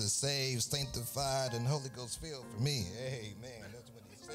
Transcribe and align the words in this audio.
saved, 0.00 0.62
sanctified, 0.62 1.54
and 1.54 1.66
Holy 1.66 1.88
Ghost 1.96 2.20
filled 2.20 2.44
for 2.54 2.62
me. 2.62 2.84
Amen. 2.98 3.62
That's 3.72 3.90
what 3.90 4.02
he 4.10 4.16
said. 4.16 4.34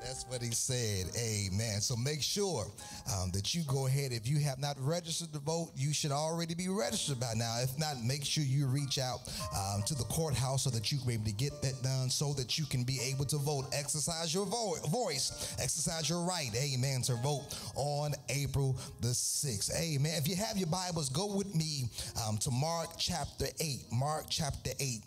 That's 0.00 0.24
what 0.28 0.42
he 0.42 0.50
said. 0.50 1.06
Amen. 1.16 1.80
So 1.80 1.96
make 1.96 2.22
sure 2.22 2.66
um, 3.12 3.30
that 3.32 3.54
you 3.54 3.62
go 3.66 3.86
ahead. 3.86 4.12
If 4.12 4.28
you 4.28 4.38
have 4.40 4.58
not 4.58 4.76
registered 4.78 5.32
to 5.32 5.38
vote, 5.38 5.70
you 5.74 5.92
should 5.92 6.10
already 6.12 6.54
be 6.54 6.68
registered 6.68 7.18
by 7.18 7.32
now. 7.34 7.58
If 7.62 7.78
not, 7.78 8.02
make 8.04 8.24
sure 8.24 8.44
you 8.44 8.66
reach 8.66 8.98
out 8.98 9.20
um, 9.56 9.82
to 9.86 9.94
the 9.94 10.04
courthouse 10.04 10.64
so 10.64 10.70
that 10.70 10.92
you 10.92 10.98
can 10.98 11.06
be 11.06 11.14
able 11.14 11.24
to 11.24 11.32
get 11.32 11.62
that 11.62 11.82
done 11.82 12.10
so 12.10 12.32
that 12.34 12.58
you 12.58 12.66
can 12.66 12.84
be 12.84 13.00
able 13.00 13.24
to 13.26 13.38
vote. 13.38 13.64
Exercise 13.72 14.34
your 14.34 14.46
vo- 14.46 14.76
voice, 14.88 15.56
exercise 15.60 16.08
your 16.08 16.22
right. 16.22 16.50
Amen. 16.54 17.02
To 17.02 17.14
vote 17.16 17.56
on 17.76 18.12
April 18.28 18.78
the 19.00 19.08
6th. 19.08 19.74
Amen. 19.80 20.14
If 20.16 20.28
you 20.28 20.36
have 20.36 20.56
your 20.56 20.68
Bibles, 20.68 21.08
go 21.08 21.34
with 21.34 21.54
me 21.54 21.84
um, 22.26 22.38
to 22.38 22.50
Mark 22.50 22.90
chapter 22.98 23.46
8. 23.60 23.86
Mark 23.92 24.26
chapter 24.28 24.70
8. 24.78 25.02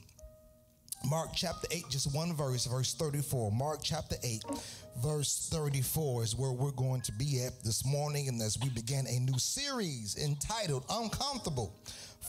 Mark 1.05 1.29
chapter 1.33 1.67
8, 1.71 1.85
just 1.89 2.13
one 2.13 2.35
verse, 2.35 2.65
verse 2.65 2.93
34. 2.93 3.51
Mark 3.51 3.79
chapter 3.83 4.15
8, 4.23 4.43
verse 5.03 5.47
34 5.51 6.23
is 6.23 6.35
where 6.35 6.51
we're 6.51 6.71
going 6.71 7.01
to 7.01 7.11
be 7.13 7.43
at 7.45 7.63
this 7.63 7.85
morning. 7.85 8.27
And 8.27 8.41
as 8.41 8.57
we 8.61 8.69
begin 8.69 9.05
a 9.07 9.19
new 9.19 9.37
series 9.37 10.17
entitled 10.17 10.83
Uncomfortable 10.89 11.73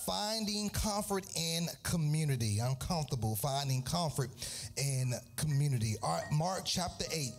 Finding 0.06 0.70
Comfort 0.70 1.24
in 1.36 1.66
Community. 1.82 2.58
Uncomfortable 2.60 3.36
Finding 3.36 3.82
Comfort 3.82 4.30
in 4.76 5.12
Community. 5.36 5.96
All 6.02 6.16
right, 6.16 6.32
Mark 6.32 6.62
chapter 6.64 7.04
8. 7.12 7.32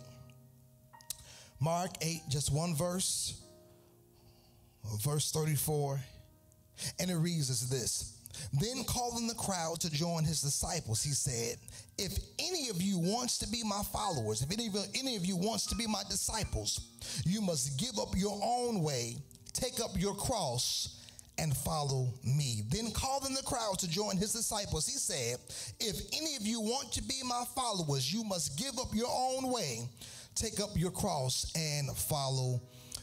Mark 1.60 1.90
8, 2.00 2.22
just 2.28 2.52
one 2.52 2.74
verse, 2.74 3.40
verse 5.02 5.30
34. 5.30 6.00
And 6.98 7.10
it 7.10 7.16
reads 7.16 7.50
as 7.50 7.68
this. 7.68 8.09
Then 8.52 8.84
calling 8.84 9.26
the 9.26 9.34
crowd 9.34 9.80
to 9.80 9.90
join 9.90 10.24
his 10.24 10.40
disciples, 10.40 11.02
he 11.02 11.12
said, 11.12 11.58
If 11.98 12.18
any 12.38 12.68
of 12.68 12.82
you 12.82 12.98
wants 12.98 13.38
to 13.38 13.48
be 13.48 13.62
my 13.64 13.82
followers, 13.92 14.42
if 14.42 14.50
any 14.50 14.68
of, 14.68 14.76
any 14.94 15.16
of 15.16 15.24
you 15.24 15.36
wants 15.36 15.66
to 15.66 15.76
be 15.76 15.86
my 15.86 16.02
disciples, 16.08 16.80
you 17.24 17.40
must 17.40 17.78
give 17.78 17.98
up 17.98 18.16
your 18.16 18.38
own 18.42 18.82
way, 18.82 19.16
take 19.52 19.80
up 19.80 19.90
your 19.96 20.14
cross, 20.14 21.00
and 21.40 21.56
follow 21.56 22.12
me. 22.22 22.62
Then 22.68 22.90
calling 22.92 23.34
the 23.34 23.42
crowd 23.42 23.78
to 23.78 23.88
join 23.88 24.16
his 24.16 24.32
disciples, 24.32 24.86
he 24.86 24.98
said, 24.98 25.38
If 25.80 26.00
any 26.12 26.36
of 26.36 26.46
you 26.46 26.60
want 26.60 26.92
to 26.92 27.02
be 27.02 27.22
my 27.24 27.44
followers, 27.54 28.12
you 28.12 28.24
must 28.24 28.58
give 28.58 28.78
up 28.78 28.94
your 28.94 29.10
own 29.10 29.50
way, 29.50 29.88
take 30.34 30.60
up 30.60 30.70
your 30.76 30.90
cross, 30.90 31.50
and 31.56 31.96
follow 31.96 32.60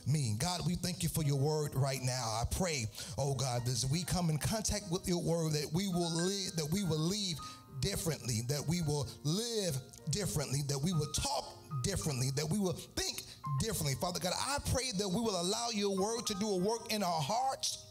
me. 0.08 0.36
God, 0.39 0.61
we 0.66 0.75
thank 0.75 1.03
you 1.03 1.09
for 1.09 1.23
your 1.23 1.38
word 1.38 1.72
right 1.75 2.02
now. 2.02 2.39
I 2.41 2.44
pray, 2.50 2.86
oh 3.17 3.36
God, 3.36 3.67
as 3.67 3.86
we 3.86 4.03
come 4.03 4.30
in 4.30 4.38
contact 4.38 4.86
with 4.91 5.08
your 5.08 5.22
word, 5.22 5.53
that 5.53 5.69
we 5.73 5.88
will 5.88 6.11
live, 6.16 6.55
that 6.55 6.69
we 6.72 6.83
will 6.83 7.00
leave 7.00 7.38
differently, 7.80 8.41
that 8.47 8.63
we 8.67 8.81
will 8.81 9.08
live 9.23 9.78
differently, 10.09 10.59
that 10.67 10.80
we 10.80 10.94
will 10.94 11.11
talk 11.13 11.45
differently, 11.83 12.31
that 12.35 12.50
we 12.50 12.59
will 12.59 12.73
think 12.73 13.22
differently. 13.59 13.95
Father 14.00 14.19
God, 14.19 14.33
I 14.35 14.58
pray 14.72 14.91
that 14.97 15.08
we 15.08 15.22
will 15.22 15.39
allow 15.39 15.69
your 15.73 15.95
word 15.95 16.25
to 16.28 16.33
do 16.35 16.50
a 16.50 16.58
work 16.58 16.91
in 16.91 17.03
our 17.03 17.22
hearts 17.22 17.87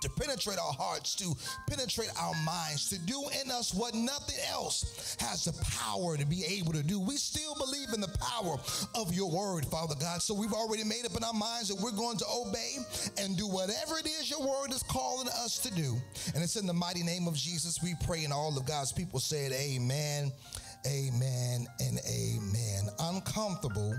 to 0.00 0.10
penetrate 0.10 0.58
our 0.58 0.72
hearts, 0.72 1.14
to 1.16 1.34
penetrate 1.68 2.10
our 2.20 2.34
minds, 2.44 2.88
to 2.90 2.98
do 2.98 3.22
in 3.42 3.50
us 3.50 3.74
what 3.74 3.94
nothing 3.94 4.36
else 4.50 5.16
has 5.20 5.44
the 5.44 5.52
power 5.64 6.16
to 6.16 6.26
be 6.26 6.44
able 6.44 6.72
to 6.72 6.82
do. 6.82 7.00
We 7.00 7.16
still 7.16 7.54
believe 7.54 7.92
in 7.94 8.00
the 8.00 8.14
power 8.18 8.56
of 8.94 9.14
your 9.14 9.30
word, 9.30 9.66
Father 9.66 9.94
God. 9.98 10.22
So 10.22 10.34
we've 10.34 10.52
already 10.52 10.84
made 10.84 11.04
up 11.04 11.16
in 11.16 11.24
our 11.24 11.32
minds 11.32 11.68
that 11.68 11.80
we're 11.80 11.92
going 11.92 12.18
to 12.18 12.26
obey 12.28 12.76
and 13.18 13.36
do 13.36 13.46
whatever 13.46 13.98
it 13.98 14.06
is 14.06 14.30
your 14.30 14.40
word 14.40 14.72
is 14.72 14.82
calling 14.82 15.28
us 15.28 15.58
to 15.58 15.72
do. 15.74 15.96
And 16.34 16.42
it's 16.42 16.56
in 16.56 16.66
the 16.66 16.74
mighty 16.74 17.02
name 17.02 17.26
of 17.26 17.34
Jesus 17.34 17.82
we 17.82 17.94
pray, 18.04 18.24
and 18.24 18.32
all 18.32 18.56
of 18.56 18.66
God's 18.66 18.92
people 18.92 19.20
said, 19.20 19.52
Amen, 19.52 20.32
Amen, 20.86 21.66
and 21.80 22.00
Amen. 22.08 22.88
Uncomfortable 22.98 23.94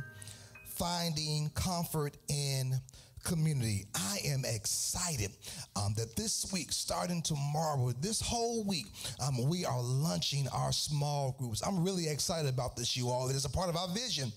finding 0.78 1.50
comfort 1.56 2.16
in 2.30 2.80
community. 3.28 3.86
I 3.94 4.20
am 4.26 4.44
excited 4.46 5.32
um, 5.76 5.94
that 5.98 6.16
this 6.16 6.50
week, 6.54 6.72
starting 6.72 7.22
tomorrow, 7.22 7.92
this 8.00 8.22
whole 8.22 8.64
week, 8.64 8.86
um, 9.20 9.50
we 9.50 9.66
are 9.66 9.82
launching 9.82 10.48
our 10.54 10.72
small 10.72 11.36
groups. 11.38 11.62
I'm 11.62 11.84
really 11.84 12.08
excited 12.08 12.50
about 12.50 12.78
this, 12.78 12.96
you 12.96 13.10
all. 13.10 13.30
It 13.30 13.36
is 13.36 13.44
a 13.44 13.50
part 13.50 13.70
of 13.70 13.76
our 13.76 13.90
vision 13.90 14.32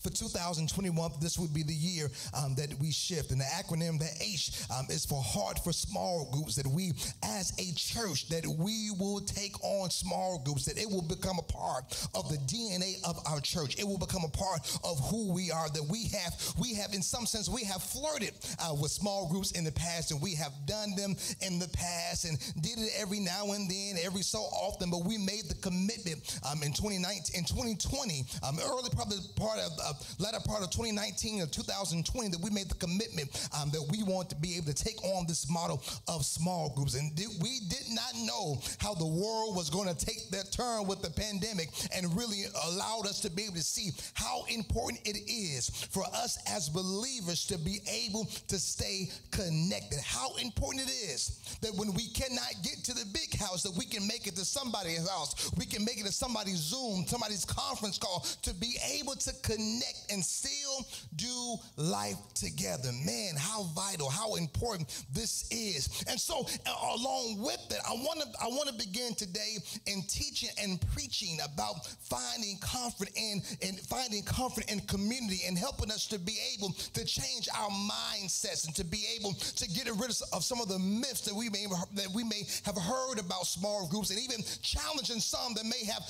for 0.00 0.10
2021, 0.10 1.12
this 1.20 1.38
would 1.38 1.52
be 1.52 1.62
the 1.62 1.74
year 1.74 2.10
um, 2.34 2.54
that 2.54 2.72
we 2.80 2.90
shift. 2.90 3.30
And 3.30 3.40
the 3.40 3.44
acronym, 3.44 3.98
the 3.98 4.10
H, 4.20 4.62
um, 4.76 4.86
is 4.88 5.04
for 5.04 5.22
Heart 5.22 5.60
for 5.64 5.72
Small 5.72 6.30
Groups, 6.32 6.54
that 6.56 6.66
we, 6.66 6.92
as 7.22 7.52
a 7.58 7.74
church, 7.74 8.28
that 8.28 8.46
we 8.46 8.90
will 8.98 9.20
take 9.20 9.62
on 9.64 9.90
small 9.90 10.40
groups, 10.44 10.64
that 10.66 10.78
it 10.78 10.88
will 10.88 11.02
become 11.02 11.38
a 11.38 11.52
part 11.52 11.84
of 12.14 12.28
the 12.28 12.38
DNA 12.46 12.94
of 13.04 13.18
our 13.26 13.40
church. 13.40 13.78
It 13.78 13.86
will 13.86 13.98
become 13.98 14.22
a 14.24 14.30
part 14.30 14.60
of 14.84 14.98
who 15.10 15.32
we 15.32 15.50
are, 15.50 15.68
that 15.70 15.84
we 15.90 16.04
have, 16.08 16.54
we 16.60 16.74
have, 16.74 16.94
in 16.94 17.02
some 17.02 17.26
sense, 17.26 17.48
we 17.48 17.64
have 17.64 17.82
flirted 17.82 18.32
uh, 18.60 18.74
with 18.74 18.90
small 18.90 19.28
groups 19.28 19.52
in 19.52 19.64
the 19.64 19.72
past, 19.72 20.12
and 20.12 20.22
we 20.22 20.34
have 20.34 20.52
done 20.66 20.94
them 20.96 21.16
in 21.42 21.58
the 21.58 21.68
past 21.68 22.24
and 22.24 22.38
did 22.62 22.78
it 22.78 22.90
every 22.96 23.20
now 23.20 23.52
and 23.52 23.70
then, 23.70 23.96
every 24.02 24.22
so 24.22 24.38
often, 24.38 24.90
but 24.90 25.04
we 25.04 25.18
made 25.18 25.44
the 25.48 25.54
commitment 25.56 26.38
um, 26.50 26.62
in 26.62 26.72
2019, 26.72 27.34
in 27.34 27.44
2020, 27.44 28.24
um, 28.46 28.58
early 28.64 28.90
probably 28.94 29.18
part 29.36 29.58
of 29.58 29.87
uh, 29.88 29.94
latter 30.18 30.40
part 30.44 30.62
of 30.62 30.70
2019 30.70 31.42
or 31.42 31.46
2020 31.46 32.28
that 32.28 32.40
we 32.40 32.50
made 32.50 32.68
the 32.68 32.74
commitment 32.74 33.48
um, 33.56 33.70
that 33.70 33.84
we 33.90 34.02
want 34.02 34.28
to 34.30 34.36
be 34.36 34.56
able 34.56 34.66
to 34.66 34.74
take 34.74 35.02
on 35.04 35.26
this 35.26 35.48
model 35.50 35.82
of 36.08 36.24
small 36.24 36.70
groups. 36.74 36.94
And 36.94 37.12
we 37.40 37.60
did 37.68 37.88
not 37.90 38.12
know 38.28 38.60
how 38.78 38.94
the 38.94 39.06
world 39.06 39.56
was 39.56 39.70
going 39.70 39.88
to 39.88 40.06
take 40.06 40.30
that 40.30 40.52
turn 40.52 40.86
with 40.86 41.02
the 41.02 41.10
pandemic 41.10 41.70
and 41.96 42.14
really 42.16 42.44
allowed 42.68 43.06
us 43.06 43.20
to 43.20 43.30
be 43.30 43.44
able 43.44 43.56
to 43.56 43.62
see 43.62 43.90
how 44.14 44.44
important 44.48 45.00
it 45.04 45.18
is 45.30 45.68
for 45.90 46.04
us 46.12 46.38
as 46.54 46.68
believers 46.68 47.46
to 47.46 47.58
be 47.58 47.80
able 47.90 48.26
to 48.46 48.58
stay 48.58 49.08
connected. 49.30 49.98
How 50.04 50.36
important 50.36 50.84
it 50.88 50.92
is 50.92 51.58
that 51.62 51.74
when 51.74 51.92
we 51.94 52.08
cannot 52.08 52.54
get 52.62 52.84
to 52.84 52.94
the 52.94 53.06
big 53.12 53.34
house, 53.38 53.62
that 53.62 53.76
we 53.76 53.84
can 53.84 54.06
make 54.06 54.26
it 54.26 54.36
to 54.36 54.44
somebody's 54.44 55.08
house. 55.08 55.50
We 55.56 55.64
can 55.64 55.84
make 55.84 55.98
it 55.98 56.06
to 56.06 56.12
somebody's 56.12 56.58
Zoom, 56.58 57.06
somebody's 57.06 57.44
conference 57.44 57.98
call 57.98 58.26
to 58.42 58.54
be 58.54 58.76
able 58.98 59.14
to 59.14 59.32
connect 59.42 60.12
and 60.12 60.24
still 60.24 60.86
do 61.16 61.56
life 61.76 62.18
together. 62.34 62.90
Man, 63.04 63.34
how 63.36 63.64
vital, 63.74 64.10
how 64.10 64.34
important 64.34 65.04
this 65.12 65.48
is. 65.50 66.04
And 66.08 66.20
so 66.20 66.46
along 66.66 67.40
with 67.40 67.60
it, 67.70 67.80
I 67.88 67.92
want 67.92 68.17
to 68.20 68.26
I 68.40 68.46
want 68.48 68.68
to 68.68 68.74
begin 68.74 69.14
today 69.14 69.56
in 69.86 70.02
teaching 70.02 70.50
and 70.62 70.80
preaching 70.92 71.38
about 71.44 71.86
finding 71.86 72.58
comfort 72.60 73.10
in 73.16 73.42
and 73.62 73.78
finding 73.80 74.22
comfort 74.22 74.70
in 74.70 74.80
community 74.80 75.40
and 75.46 75.58
helping 75.58 75.90
us 75.90 76.06
to 76.08 76.18
be 76.18 76.38
able 76.54 76.70
to 76.94 77.04
change 77.04 77.48
our 77.56 77.70
mindsets 77.70 78.66
and 78.66 78.74
to 78.76 78.84
be 78.84 79.04
able 79.18 79.32
to 79.32 79.68
get 79.68 79.86
rid 79.86 80.10
of 80.32 80.44
some 80.44 80.60
of 80.60 80.68
the 80.68 80.78
myths 80.78 81.22
that 81.22 81.34
we 81.34 81.48
may 81.50 81.66
that 81.94 82.08
we 82.14 82.24
may 82.24 82.42
have 82.64 82.76
heard 82.76 83.18
about 83.18 83.46
small 83.46 83.88
groups 83.88 84.10
and 84.10 84.18
even 84.18 84.44
challenging 84.62 85.20
some 85.20 85.54
that 85.54 85.64
may 85.64 85.84
have 85.84 86.02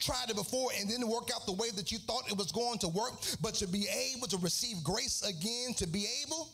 tried 0.00 0.30
it 0.30 0.36
before 0.36 0.70
and 0.78 0.88
didn't 0.88 1.08
work 1.08 1.30
out 1.34 1.46
the 1.46 1.52
way 1.52 1.70
that 1.76 1.92
you 1.92 1.98
thought 1.98 2.28
it 2.30 2.36
was 2.36 2.52
going 2.52 2.78
to 2.78 2.88
work, 2.88 3.12
but 3.40 3.54
to 3.54 3.66
be 3.66 3.86
able 4.14 4.26
to 4.26 4.36
receive 4.38 4.82
grace 4.82 5.22
again, 5.22 5.74
to 5.74 5.86
be 5.86 6.06
able 6.24 6.48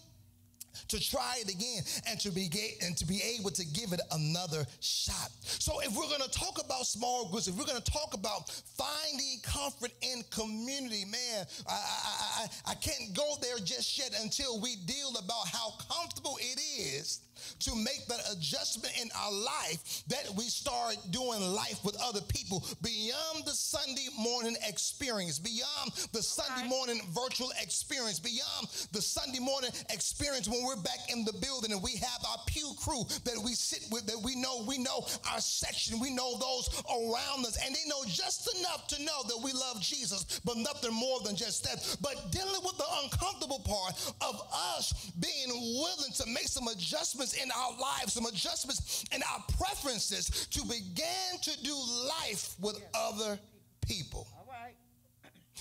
to 0.89 1.01
try 1.01 1.37
it 1.41 1.53
again 1.53 1.83
and 2.09 2.19
to 2.21 2.31
be 2.31 2.49
and 2.83 2.97
to 2.97 3.07
be 3.07 3.23
able 3.39 3.51
to 3.51 3.65
give 3.67 3.93
it 3.93 4.01
another 4.13 4.65
shot. 4.81 5.31
So 5.43 5.81
if 5.81 5.97
we're 5.97 6.09
going 6.09 6.23
to 6.23 6.31
talk 6.31 6.63
about 6.65 6.87
small 6.87 7.29
groups, 7.29 7.49
if 7.49 7.57
we're 7.57 7.67
going 7.67 7.81
to 7.81 7.93
talk 7.93 8.15
about 8.15 8.51
finding 8.51 9.41
comfort 9.43 9.93
in 10.03 10.23
community, 10.31 11.05
man, 11.05 11.47
I, 11.69 11.73
I, 11.73 12.43
I, 12.43 12.73
I 12.73 12.75
can't 12.75 13.15
go 13.15 13.35
there 13.41 13.59
just 13.59 13.99
yet 13.99 14.15
until 14.23 14.61
we 14.61 14.77
deal 14.87 15.11
about 15.19 15.49
how 15.49 15.75
comfortable 15.89 16.39
it 16.41 16.61
is 16.61 17.21
to 17.61 17.75
make 17.75 18.07
that 18.09 18.21
adjustment 18.33 18.93
in 19.01 19.09
our 19.17 19.33
life 19.33 20.03
that 20.09 20.29
we 20.37 20.45
start 20.45 20.97
doing 21.11 21.41
life 21.41 21.85
with 21.85 21.97
other 22.03 22.21
people 22.29 22.65
beyond 22.83 23.45
the 23.45 23.53
Sunday 23.53 24.09
morning 24.19 24.57
experience, 24.67 25.39
beyond 25.39 25.93
the 26.13 26.23
Sunday 26.23 26.69
morning 26.69 27.01
virtual 27.11 27.51
experience, 27.61 28.19
beyond 28.19 28.69
the 28.93 29.03
Sunday 29.03 29.39
morning 29.39 29.71
experience 29.91 30.49
when 30.49 30.65
we're 30.65 30.77
back 30.77 31.11
in 31.11 31.25
the 31.25 31.33
building 31.41 31.73
and 31.73 31.83
we 31.83 31.97
have 31.97 32.21
our 32.29 32.39
pew 32.47 32.73
crew 32.79 33.05
that 33.25 33.39
we 33.45 33.55
sit 33.55 33.85
with, 33.91 34.07
that 34.07 34.21
we 34.23 34.35
know, 34.37 34.65
we 34.67 34.79
know 34.79 35.05
our 35.33 35.41
section, 35.41 36.01
we 36.01 36.11
know 36.11 36.39
those 36.39 36.69
around 36.91 37.47
us, 37.47 37.59
and 37.65 37.75
they 37.75 37.89
know 37.89 38.03
just 38.07 38.49
enough 38.59 38.87
to 38.89 39.03
know 39.05 39.23
that 39.29 39.39
we 39.43 39.53
love 39.53 39.81
Jesus, 39.81 40.41
but 40.45 40.57
nothing 40.57 40.93
more 40.93 41.21
than 41.25 41.37
just 41.37 41.65
that. 41.65 41.97
But 42.01 42.31
dealing 42.31 42.61
with 42.65 42.77
the 42.79 42.89
uncomfortable 43.03 43.61
part 43.61 43.95
of 44.21 44.43
us 44.77 45.13
being 45.21 45.51
willing 45.51 46.13
to 46.17 46.27
make 46.27 46.49
some 46.49 46.69
adjustments 46.69 47.32
in 47.35 47.51
our 47.51 47.73
lives, 47.79 48.15
some 48.15 48.27
adjustments 48.27 49.05
in 49.13 49.23
our 49.23 49.43
preferences 49.59 50.47
to 50.49 50.63
begin 50.63 51.41
to 51.43 51.63
do 51.63 51.75
life 52.09 52.55
with 52.61 52.79
yes. 52.79 52.89
other 52.95 53.39
people. 53.87 54.27
All 54.37 54.47
right. 54.51 54.75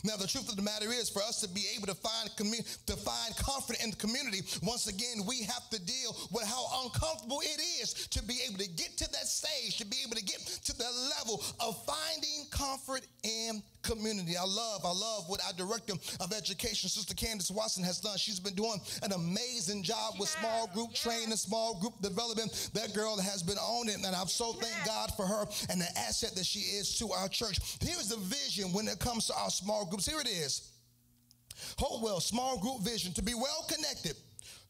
Now, 0.04 0.16
the 0.16 0.28
truth 0.28 0.50
of 0.50 0.56
the 0.56 0.62
matter 0.62 0.92
is, 0.92 1.10
for 1.10 1.22
us 1.22 1.42
to 1.42 1.50
be 1.50 1.66
able 1.78 1.88
to 1.88 1.96
find 1.96 2.30
commu- 2.36 2.86
to 2.86 2.96
find 2.96 3.36
comfort 3.38 3.78
in 3.84 3.92
the 3.92 3.96
community, 3.98 4.42
once 4.64 4.88
again, 4.88 5.26
we 5.28 5.44
have 5.44 5.70
to 5.70 5.80
deal 5.80 6.16
with 6.32 6.48
how 6.48 6.84
uncomfortable 6.84 7.42
it 7.42 7.62
is 7.82 7.94
to 8.10 8.24
be 8.24 8.40
able 8.48 8.58
to 8.58 8.70
get 8.70 8.98
to 8.98 9.12
that 9.12 9.28
stage, 9.28 9.78
to 9.78 9.86
be 9.86 9.98
able 10.06 10.16
to 10.16 10.24
get 10.24 10.40
to 10.40 10.76
the 10.76 10.90
level 11.18 11.44
of 11.60 11.78
finding 11.86 12.02
community. 13.96 14.38
I 14.38 14.46
love, 14.46 14.82
I 14.86 14.92
love 14.92 15.26
what 15.28 15.42
our 15.46 15.54
director 15.54 15.94
of 16.20 16.34
education, 16.34 16.90
Sister 16.90 17.14
Candace 17.14 17.52
Watson, 17.52 17.84
has 17.84 18.00
done. 18.00 18.18
She's 18.18 18.40
been 18.40 18.56
doing 18.56 18.80
an 19.04 19.12
amazing 19.12 19.84
job 19.84 20.16
with 20.20 20.30
small 20.30 20.68
group 20.68 20.94
training, 20.94 21.36
small 21.36 21.80
group 21.80 21.94
development. 22.02 22.70
That 22.74 22.94
girl 22.94 23.20
has 23.20 23.44
been 23.44 23.58
on 23.58 23.90
it, 23.90 23.96
and 23.96 24.16
I'm 24.16 24.28
so 24.28 24.54
thank 24.54 24.86
God 24.86 25.12
for 25.16 25.26
her 25.26 25.46
and 25.70 25.82
the 25.82 25.88
asset 25.98 26.36
that 26.36 26.46
she 26.46 26.60
is 26.60 26.98
to 27.00 27.12
our 27.12 27.28
church. 27.28 27.60
Here's 27.82 28.10
the 28.10 28.18
vision 28.18 28.74
when 28.74 28.88
it 28.88 29.00
comes 29.00 29.28
to 29.28 29.34
our 29.36 29.50
small 29.50 29.86
groups. 29.86 30.08
Here 30.08 30.20
it 30.20 30.28
is. 30.28 30.72
Hopewell, 31.78 32.20
small 32.20 32.58
group 32.58 32.82
vision 32.82 33.14
to 33.14 33.22
be 33.22 33.34
well 33.34 33.66
connected, 33.70 34.16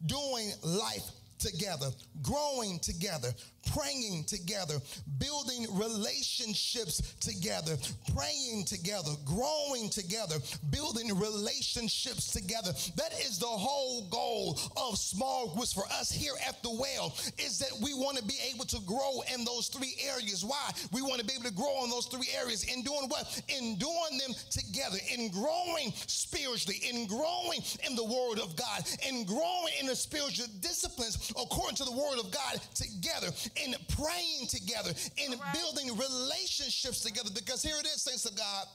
doing 0.05 0.51
life 0.63 1.09
together, 1.41 1.87
growing 2.21 2.79
together, 2.79 3.29
praying 3.73 4.23
together, 4.25 4.75
building 5.19 5.65
relationships 5.71 7.15
together, 7.19 7.77
praying 8.15 8.65
together, 8.65 9.11
growing 9.25 9.89
together, 9.89 10.35
building 10.71 11.17
relationships 11.17 12.31
together. 12.31 12.71
That 12.95 13.13
is 13.25 13.39
the 13.39 13.45
whole 13.45 14.07
goal 14.09 14.59
of 14.77 14.97
small 14.97 15.53
groups 15.53 15.73
for 15.73 15.85
us 15.85 16.11
here 16.11 16.33
at 16.47 16.61
the 16.63 16.71
well 16.71 17.15
is 17.37 17.59
that 17.59 17.71
we 17.81 17.93
want 17.93 18.17
to 18.17 18.23
be 18.23 18.37
able 18.53 18.65
to 18.65 18.79
grow 18.85 19.21
in 19.33 19.45
those 19.45 19.67
three 19.67 19.95
areas. 20.13 20.43
Why? 20.45 20.69
We 20.91 21.01
want 21.01 21.19
to 21.19 21.25
be 21.25 21.33
able 21.33 21.49
to 21.49 21.55
grow 21.55 21.83
in 21.83 21.89
those 21.89 22.05
three 22.05 22.29
areas 22.37 22.63
in 22.63 22.83
doing 22.83 23.07
what? 23.07 23.41
In 23.47 23.77
doing 23.77 24.17
them 24.19 24.35
together, 24.49 24.97
in 25.13 25.29
growing 25.29 25.93
spiritually, 26.07 26.81
in 26.89 27.07
growing 27.07 27.61
in 27.87 27.95
the 27.95 28.03
word 28.03 28.39
of 28.39 28.55
God, 28.55 28.83
in 29.07 29.25
growing 29.25 29.73
in 29.79 29.87
the 29.87 29.95
spiritual 29.95 30.47
disciplines 30.59 31.30
according 31.31 31.75
to 31.77 31.83
the 31.83 31.91
word 31.91 32.19
of 32.19 32.31
God 32.31 32.61
together 32.73 33.27
in 33.63 33.75
praying 33.89 34.47
together, 34.47 34.91
in 35.17 35.31
right. 35.31 35.53
building 35.53 35.97
relationships 35.97 37.01
together. 37.01 37.29
Because 37.33 37.61
here 37.61 37.75
it 37.79 37.85
is, 37.85 38.01
saints 38.01 38.25
of 38.25 38.35
God, 38.35 38.65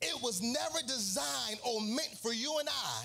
it 0.00 0.22
was 0.22 0.40
never 0.40 0.80
designed 0.86 1.58
or 1.64 1.80
meant 1.80 2.16
for 2.22 2.32
you 2.32 2.58
and 2.60 2.68
I 2.68 3.04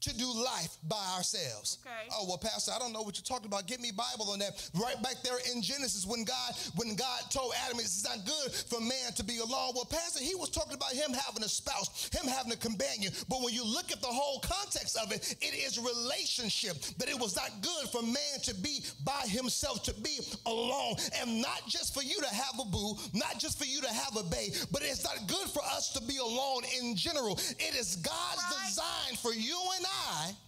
to 0.00 0.16
do 0.16 0.26
life 0.26 0.76
by 0.88 1.02
ourselves. 1.16 1.78
Okay. 1.84 2.08
Oh 2.12 2.24
well, 2.26 2.38
Pastor, 2.38 2.72
I 2.74 2.78
don't 2.78 2.92
know 2.92 3.02
what 3.02 3.16
you're 3.16 3.24
talking 3.24 3.46
about. 3.46 3.66
Give 3.66 3.80
me 3.80 3.90
Bible 3.90 4.30
on 4.30 4.38
that. 4.38 4.70
Right 4.74 5.00
back 5.02 5.16
there 5.22 5.38
in 5.52 5.62
Genesis, 5.62 6.06
when 6.06 6.24
God 6.24 6.54
when 6.76 6.94
God 6.94 7.20
told 7.30 7.52
Adam, 7.66 7.78
it's 7.80 8.04
not 8.04 8.24
good 8.24 8.52
for 8.52 8.80
man 8.80 9.12
to 9.16 9.24
be 9.24 9.38
alone. 9.38 9.72
Well, 9.74 9.88
Pastor, 9.90 10.22
he 10.22 10.34
was 10.34 10.50
talking 10.50 10.74
about 10.74 10.92
him 10.92 11.12
having 11.12 11.42
a 11.42 11.48
spouse, 11.48 12.10
him 12.12 12.30
having 12.30 12.52
a 12.52 12.56
companion. 12.56 13.12
But 13.28 13.42
when 13.42 13.54
you 13.54 13.64
look 13.64 13.90
at 13.90 14.00
the 14.00 14.06
whole 14.06 14.40
context 14.40 14.96
of 14.96 15.12
it, 15.12 15.36
it 15.40 15.54
is 15.54 15.78
relationship. 15.78 16.78
That 16.98 17.08
it 17.08 17.18
was 17.18 17.36
not 17.36 17.50
good 17.62 17.88
for 17.90 18.02
man 18.02 18.38
to 18.44 18.54
be 18.54 18.84
by 19.04 19.26
himself, 19.26 19.82
to 19.84 19.94
be 19.94 20.18
alone, 20.46 20.96
and 21.20 21.42
not 21.42 21.66
just 21.66 21.94
for 21.94 22.02
you 22.02 22.20
to 22.20 22.34
have 22.34 22.54
a 22.60 22.64
boo, 22.64 22.96
not 23.14 23.38
just 23.38 23.58
for 23.58 23.64
you 23.64 23.80
to 23.80 23.92
have 23.92 24.16
a 24.16 24.22
babe, 24.22 24.52
but 24.70 24.82
it's 24.82 25.04
not 25.04 25.26
good 25.26 25.48
for 25.50 25.62
us 25.62 25.92
to 25.92 26.02
be 26.02 26.18
alone 26.18 26.62
in 26.80 26.96
general. 26.96 27.38
It 27.58 27.74
is 27.74 27.96
God's 27.96 28.42
right. 28.42 28.66
design 28.66 29.16
for 29.20 29.32
you 29.32 29.58
and 29.76 29.86
I 29.90 30.47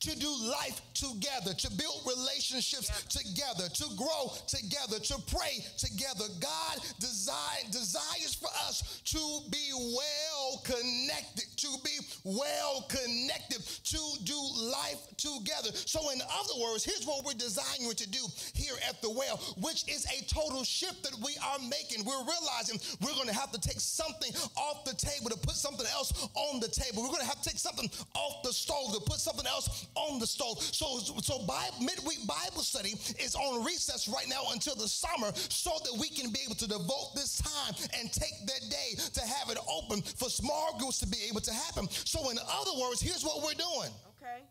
to 0.00 0.16
do 0.18 0.30
life 0.60 0.80
together, 0.94 1.54
to 1.54 1.70
build 1.72 2.02
relationships 2.06 2.90
yep. 2.90 3.08
together, 3.08 3.68
to 3.68 3.84
grow 3.96 4.32
together, 4.46 4.98
to 4.98 5.16
pray 5.26 5.64
together. 5.76 6.24
God 6.40 6.78
design, 7.00 7.70
desires 7.70 8.34
for 8.34 8.48
us 8.66 9.02
to 9.04 9.40
be 9.50 9.70
well 9.74 10.62
connected, 10.64 11.46
to 11.56 11.68
be 11.84 11.98
well 12.24 12.86
connected, 12.88 13.58
to 13.84 13.98
do 14.24 14.38
life 14.72 15.02
together. 15.16 15.70
So, 15.74 16.10
in 16.10 16.20
other 16.22 16.60
words, 16.62 16.84
here's 16.84 17.06
what 17.06 17.24
we're 17.24 17.34
designing 17.34 17.90
to 17.90 18.08
do 18.08 18.24
here 18.54 18.74
at 18.88 19.00
the 19.02 19.10
well, 19.10 19.36
which 19.58 19.84
is 19.88 20.06
a 20.06 20.24
total 20.24 20.62
shift 20.64 21.02
that 21.02 21.14
we 21.24 21.34
are 21.42 21.58
making. 21.58 22.04
We're 22.04 22.22
realizing 22.22 22.80
we're 23.00 23.14
going 23.14 23.28
to 23.28 23.34
have 23.34 23.50
to 23.52 23.60
take 23.60 23.80
something 23.80 24.32
off 24.56 24.84
the 24.84 24.94
table 24.94 25.30
to 25.30 25.38
put 25.38 25.54
something 25.54 25.86
else 25.92 26.28
on 26.34 26.60
the 26.60 26.68
table. 26.68 27.02
We're 27.02 27.14
going 27.14 27.26
to 27.26 27.26
have 27.26 27.42
to 27.42 27.48
take 27.48 27.58
something 27.58 27.90
off 28.14 28.42
the 28.42 28.52
stove 28.52 28.94
to 28.94 29.00
put 29.00 29.18
something 29.18 29.46
else 29.46 29.87
on 29.94 30.18
the 30.18 30.26
stove. 30.26 30.60
So, 30.60 30.98
so 31.22 31.38
Bible, 31.46 31.76
midweek 31.80 32.26
Bible 32.26 32.62
study 32.62 32.94
is 33.18 33.34
on 33.34 33.64
recess 33.64 34.08
right 34.08 34.28
now 34.28 34.42
until 34.52 34.74
the 34.74 34.88
summer 34.88 35.32
so 35.34 35.72
that 35.84 35.98
we 35.98 36.08
can 36.08 36.30
be 36.30 36.40
able 36.44 36.56
to 36.56 36.68
devote 36.68 37.14
this 37.14 37.38
time 37.38 37.74
and 37.98 38.12
take 38.12 38.34
that 38.46 38.70
day 38.70 38.94
to 39.14 39.20
have 39.20 39.50
it 39.50 39.58
open 39.70 40.02
for 40.02 40.28
small 40.28 40.76
groups 40.78 40.98
to 41.00 41.06
be 41.06 41.18
able 41.28 41.40
to 41.40 41.52
happen. 41.52 41.88
So, 41.90 42.30
in 42.30 42.38
other 42.38 42.72
words, 42.80 43.00
here's 43.00 43.24
what 43.24 43.42
we're 43.42 43.58
doing. 43.58 43.92
Okay. 44.16 44.42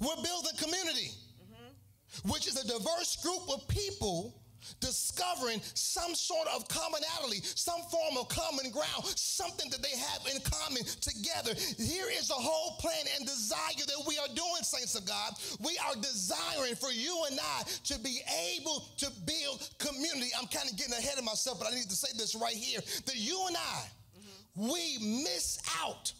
We're 0.00 0.22
building 0.22 0.56
community, 0.58 1.10
mm-hmm. 1.42 2.30
which 2.30 2.46
is 2.46 2.62
a 2.62 2.66
diverse 2.66 3.16
group 3.22 3.48
of 3.52 3.66
people 3.68 4.34
discovering 4.80 5.60
some 5.74 6.14
sort 6.14 6.48
of 6.54 6.68
commonality, 6.68 7.40
some 7.42 7.80
form 7.90 8.16
of 8.18 8.28
common 8.28 8.70
ground, 8.70 9.04
something 9.16 9.70
that 9.70 9.82
they 9.82 9.96
have 9.96 10.26
in 10.34 10.40
common 10.42 10.82
together. 11.00 11.54
Here 11.78 12.06
is 12.12 12.28
the 12.28 12.34
whole 12.34 12.76
plan 12.76 13.04
and 13.18 13.26
desire 13.26 13.86
that 13.86 14.04
we 14.06 14.18
are 14.18 14.28
doing, 14.28 14.62
saints 14.62 14.94
of 14.94 15.06
God. 15.06 15.32
We 15.60 15.78
are 15.86 15.94
desiring 15.96 16.74
for 16.74 16.90
you 16.90 17.24
and 17.30 17.38
I 17.40 17.62
to 17.84 17.98
be 18.00 18.20
able 18.58 18.84
to 18.98 19.10
build 19.26 19.68
community. 19.78 20.30
I'm 20.38 20.48
kind 20.48 20.68
of 20.70 20.76
getting 20.76 20.94
ahead 20.94 21.18
of 21.18 21.24
myself, 21.24 21.58
but 21.58 21.68
I 21.68 21.74
need 21.74 21.90
to 21.90 21.96
say 21.96 22.16
this 22.16 22.34
right 22.34 22.54
here 22.54 22.80
that 22.80 23.16
you 23.16 23.44
and 23.48 23.56
I, 23.56 23.82
mm-hmm. 24.18 24.72
we 24.72 25.22
miss 25.22 25.58
out 25.82 26.12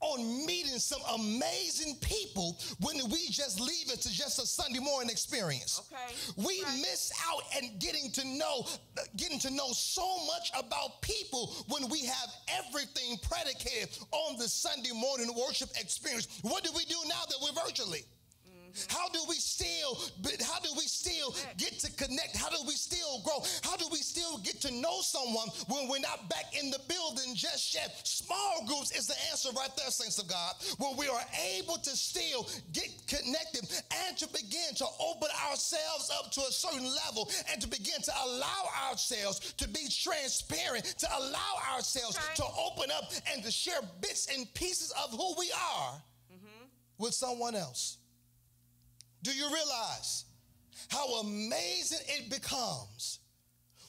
on 0.00 0.46
meeting 0.46 0.78
some 0.78 1.00
amazing 1.14 1.96
people 2.00 2.58
when 2.80 2.96
we 3.10 3.28
just 3.28 3.60
leave 3.60 3.90
it 3.92 4.00
to 4.00 4.12
just 4.12 4.38
a 4.38 4.46
Sunday 4.46 4.78
morning 4.78 5.10
experience. 5.10 5.82
Okay. 5.92 6.46
We 6.48 6.62
right. 6.62 6.76
miss 6.76 7.12
out 7.28 7.42
and 7.56 7.78
getting 7.78 8.10
to 8.12 8.26
know 8.26 8.66
getting 9.16 9.38
to 9.40 9.50
know 9.50 9.68
so 9.72 10.24
much 10.26 10.50
about 10.58 11.02
people 11.02 11.54
when 11.68 11.88
we 11.88 12.04
have 12.04 12.30
everything 12.48 13.18
predicated 13.22 13.98
on 14.12 14.38
the 14.38 14.48
Sunday 14.48 14.92
morning 14.92 15.30
worship 15.34 15.70
experience. 15.78 16.40
What 16.42 16.64
do 16.64 16.70
we 16.76 16.84
do 16.84 16.96
now 17.08 17.22
that 17.28 17.36
we're 17.42 17.64
virtually? 17.64 18.04
How 18.88 19.08
do 19.08 19.20
we 19.28 19.34
still, 19.36 19.98
how 20.44 20.60
do 20.60 20.70
we 20.76 20.84
still 20.84 21.34
get 21.56 21.78
to 21.80 21.92
connect? 21.92 22.36
How 22.36 22.48
do 22.48 22.58
we 22.66 22.74
still 22.74 23.20
grow? 23.24 23.42
How 23.62 23.76
do 23.76 23.86
we 23.90 23.98
still 23.98 24.38
get 24.38 24.60
to 24.62 24.70
know 24.72 25.00
someone 25.00 25.48
when 25.68 25.88
we're 25.88 25.98
not 26.00 26.28
back 26.28 26.54
in 26.58 26.70
the 26.70 26.80
building 26.88 27.34
just 27.34 27.74
yet? 27.74 28.00
Small 28.04 28.64
groups 28.66 28.96
is 28.96 29.06
the 29.06 29.16
answer 29.30 29.50
right 29.56 29.70
there, 29.76 29.90
saints 29.90 30.18
of 30.18 30.28
God, 30.28 30.54
where 30.78 30.94
we 30.96 31.08
are 31.08 31.22
able 31.56 31.76
to 31.76 31.90
still 31.90 32.48
get 32.72 32.90
connected 33.06 33.68
and 34.06 34.16
to 34.16 34.26
begin 34.28 34.74
to 34.76 34.86
open 35.00 35.28
ourselves 35.48 36.10
up 36.18 36.30
to 36.32 36.40
a 36.40 36.52
certain 36.52 36.86
level 37.06 37.30
and 37.50 37.60
to 37.60 37.68
begin 37.68 38.00
to 38.02 38.12
allow 38.24 38.62
ourselves 38.88 39.52
to 39.54 39.68
be 39.68 39.88
transparent, 39.88 40.84
to 40.98 41.06
allow 41.18 41.54
ourselves 41.74 42.18
to 42.34 42.44
open 42.58 42.90
up 42.90 43.12
and 43.32 43.42
to 43.44 43.50
share 43.50 43.80
bits 44.00 44.26
and 44.34 44.52
pieces 44.54 44.92
of 45.02 45.10
who 45.10 45.34
we 45.38 45.50
are 45.52 45.92
mm-hmm. 46.32 46.64
with 46.98 47.14
someone 47.14 47.54
else. 47.54 47.99
Do 49.22 49.32
you 49.32 49.46
realize 49.52 50.24
how 50.88 51.20
amazing 51.20 52.00
it 52.08 52.30
becomes 52.30 53.20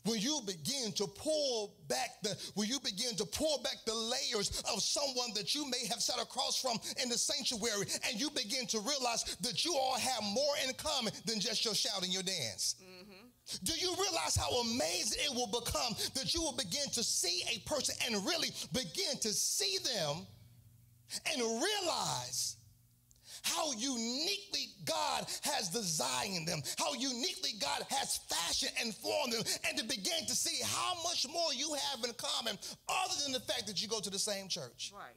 when 0.04 0.20
you 0.20 0.40
begin 0.46 0.92
to 0.94 1.08
pull 1.08 1.76
back 1.88 2.22
the 2.24 2.36
when 2.56 2.68
you 2.68 2.80
begin 2.80 3.16
to 3.16 3.26
pull 3.26 3.62
back 3.64 3.78
the 3.86 3.94
layers 3.94 4.64
of 4.74 4.82
someone 4.82 5.30
that 5.36 5.54
you 5.54 5.70
may 5.70 5.86
have 5.90 6.02
sat 6.02 6.22
across 6.22 6.60
from 6.60 6.78
in 7.02 7.10
the 7.10 7.18
sanctuary 7.18 7.86
and 8.08 8.20
you 8.20 8.30
begin 8.32 8.66
to 8.68 8.80
realize 8.80 9.38
that 9.42 9.64
you 9.64 9.76
all 9.76 9.98
have 9.98 10.24
more 10.24 10.54
in 10.68 10.74
common 10.76 11.14
than 11.26 11.40
just 11.40 11.64
your 11.66 11.76
shout 11.76 12.04
and 12.04 12.14
your 12.14 12.24
dance 12.24 12.76
mm-hmm. 12.82 13.64
do 13.64 13.74
you 13.74 13.94
realize 14.00 14.36
how 14.36 14.50
amazing 14.62 15.20
it 15.24 15.36
will 15.36 15.48
become 15.48 15.94
that 16.16 16.34
you 16.34 16.42
will 16.42 16.56
begin 16.56 16.90
to 16.92 17.04
see 17.04 17.44
a 17.54 17.60
person 17.70 17.96
and 18.06 18.26
really 18.26 18.50
begin 18.74 19.18
to 19.22 19.30
see 19.30 19.78
them 19.84 20.26
and 21.32 21.42
realize 21.42 22.58
how 23.44 23.72
uniquely 23.74 24.68
God 24.86 25.26
has 25.44 25.70
designed 25.70 26.48
them, 26.48 26.62
how 26.78 26.94
uniquely 26.94 27.52
God 27.60 27.86
has 27.90 28.20
fashioned 28.30 28.74
and 28.82 28.94
formed 28.96 29.34
them, 29.34 29.44
and 29.68 29.78
to 29.78 29.84
begin 29.84 30.26
to 30.28 30.36
see 30.36 30.62
how 30.64 30.96
much 31.04 31.28
more 31.28 31.54
you 31.54 31.74
have 31.74 32.04
in 32.04 32.14
common 32.14 32.58
other 32.90 33.16
than 33.24 33.32
the 33.32 33.40
fact 33.40 33.68
that 33.68 33.82
you 33.82 33.88
go 33.88 34.00
to 34.00 34.10
the 34.10 34.20
same 34.20 34.48
church. 34.48 34.92
Right. 34.94 35.16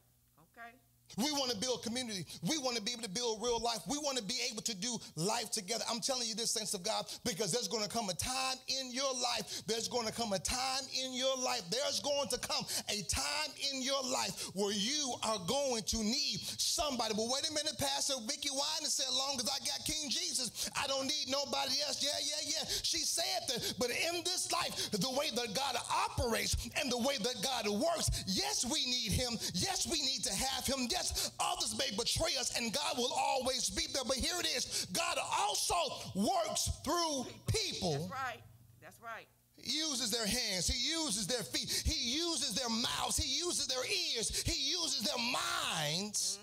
We 1.17 1.31
want 1.33 1.51
to 1.51 1.57
build 1.57 1.83
community. 1.83 2.27
We 2.43 2.59
want 2.59 2.77
to 2.77 2.83
be 2.83 2.93
able 2.93 3.03
to 3.03 3.11
build 3.11 3.43
real 3.43 3.61
life. 3.61 3.81
We 3.89 3.99
want 3.99 4.19
to 4.19 4.25
be 4.25 4.37
able 4.51 4.63
to 4.63 4.75
do 4.75 4.97
life 5.17 5.51
together. 5.51 5.85
I'm 5.91 6.01
telling 6.01 6.29
you 6.29 6.35
this, 6.35 6.51
saints 6.51 6.75
of 6.75 6.83
God, 6.83 7.07
because 7.25 7.53
there's 7.53 7.69
going 7.69 7.85
to 7.85 7.89
come 7.89 8.09
a 8.09 8.15
time 8.15 8.57
in 8.69 8.93
your 8.93 9.13
life. 9.13 9.63
There's 9.67 9.89
going 9.89 10.07
to 10.07 10.13
come 10.13 10.33
a 10.33 10.39
time 10.39 10.85
in 11.05 11.15
your 11.15 11.37
life. 11.39 11.63
There's 11.71 12.01
going 12.01 12.29
to 12.29 12.39
come 12.39 12.65
a 12.89 13.03
time 13.03 13.51
in 13.73 13.83
your 13.83 14.03
life 14.03 14.51
where 14.55 14.73
you 14.73 15.15
are 15.23 15.39
going 15.47 15.83
to 15.83 15.99
need 15.99 16.41
somebody. 16.59 17.15
But 17.15 17.27
wait 17.29 17.49
a 17.49 17.53
minute, 17.53 17.77
Pastor 17.79 18.15
Vickie 18.27 18.51
Winans 18.51 18.95
said, 18.95 19.07
long 19.13 19.37
as 19.39 19.49
I 19.49 19.59
got 19.65 19.85
King 19.85 20.11
Jesus, 20.11 20.71
I 20.81 20.87
don't 20.87 21.07
need 21.07 21.27
nobody 21.29 21.75
else. 21.87 22.03
Yeah, 22.03 22.19
yeah, 22.23 22.59
yeah. 22.59 22.65
She 22.83 22.99
said 22.99 23.49
that. 23.49 23.75
But 23.79 23.91
in 23.91 24.23
this 24.25 24.51
life, 24.53 24.91
the 24.91 25.11
way 25.11 25.31
that 25.35 25.55
God 25.55 25.77
operates 25.91 26.57
and 26.81 26.91
the 26.91 26.99
way 26.99 27.17
that 27.19 27.43
God 27.43 27.69
works, 27.69 28.25
yes, 28.27 28.65
we 28.65 28.85
need 28.87 29.13
him. 29.13 29.39
Yes, 29.55 29.87
we 29.87 30.01
need 30.01 30.25
to 30.25 30.33
have 30.33 30.67
him. 30.67 30.87
Yes, 30.91 31.04
Others 31.41 31.77
may 31.79 31.91
betray 31.97 32.37
us 32.39 32.57
and 32.57 32.73
God 32.73 32.97
will 32.97 33.13
always 33.13 33.71
be 33.71 33.87
there. 33.93 34.03
But 34.07 34.17
here 34.17 34.39
it 34.39 34.47
is 34.47 34.87
God 34.93 35.19
also 35.41 35.75
works 36.15 36.71
through 36.85 37.27
people. 37.47 37.93
That's 37.93 38.11
right. 38.11 38.41
That's 38.83 39.01
right. 39.03 39.27
He 39.57 39.79
uses 39.79 40.11
their 40.11 40.27
hands, 40.27 40.67
he 40.67 40.91
uses 40.91 41.27
their 41.27 41.43
feet, 41.43 41.83
he 41.87 42.19
uses 42.19 42.55
their 42.55 42.69
mouths, 42.69 43.17
he 43.17 43.39
uses 43.39 43.67
their 43.67 43.83
ears, 43.85 44.43
he 44.43 44.71
uses 44.71 45.03
their 45.03 45.17
minds 45.17 46.39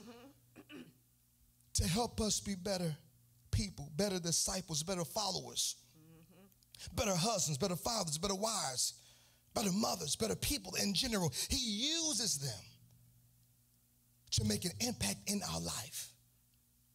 mm-hmm. 0.57 0.81
to 1.75 1.87
help 1.87 2.19
us 2.19 2.39
be 2.39 2.55
better 2.55 2.95
people, 3.51 3.91
better 3.95 4.19
disciples, 4.19 4.81
better 4.81 5.05
followers, 5.05 5.75
mm-hmm. 5.95 6.95
better 6.95 7.15
husbands, 7.15 7.59
better 7.59 7.75
fathers, 7.75 8.17
better 8.17 8.33
wives, 8.33 8.95
better 9.53 9.71
mothers, 9.71 10.15
better 10.15 10.35
people 10.35 10.73
in 10.81 10.95
general. 10.95 11.31
He 11.49 11.57
uses 11.57 12.39
them 12.39 12.70
to 14.31 14.43
make 14.45 14.65
an 14.65 14.71
impact 14.79 15.17
in 15.27 15.41
our 15.53 15.59
life. 15.59 16.10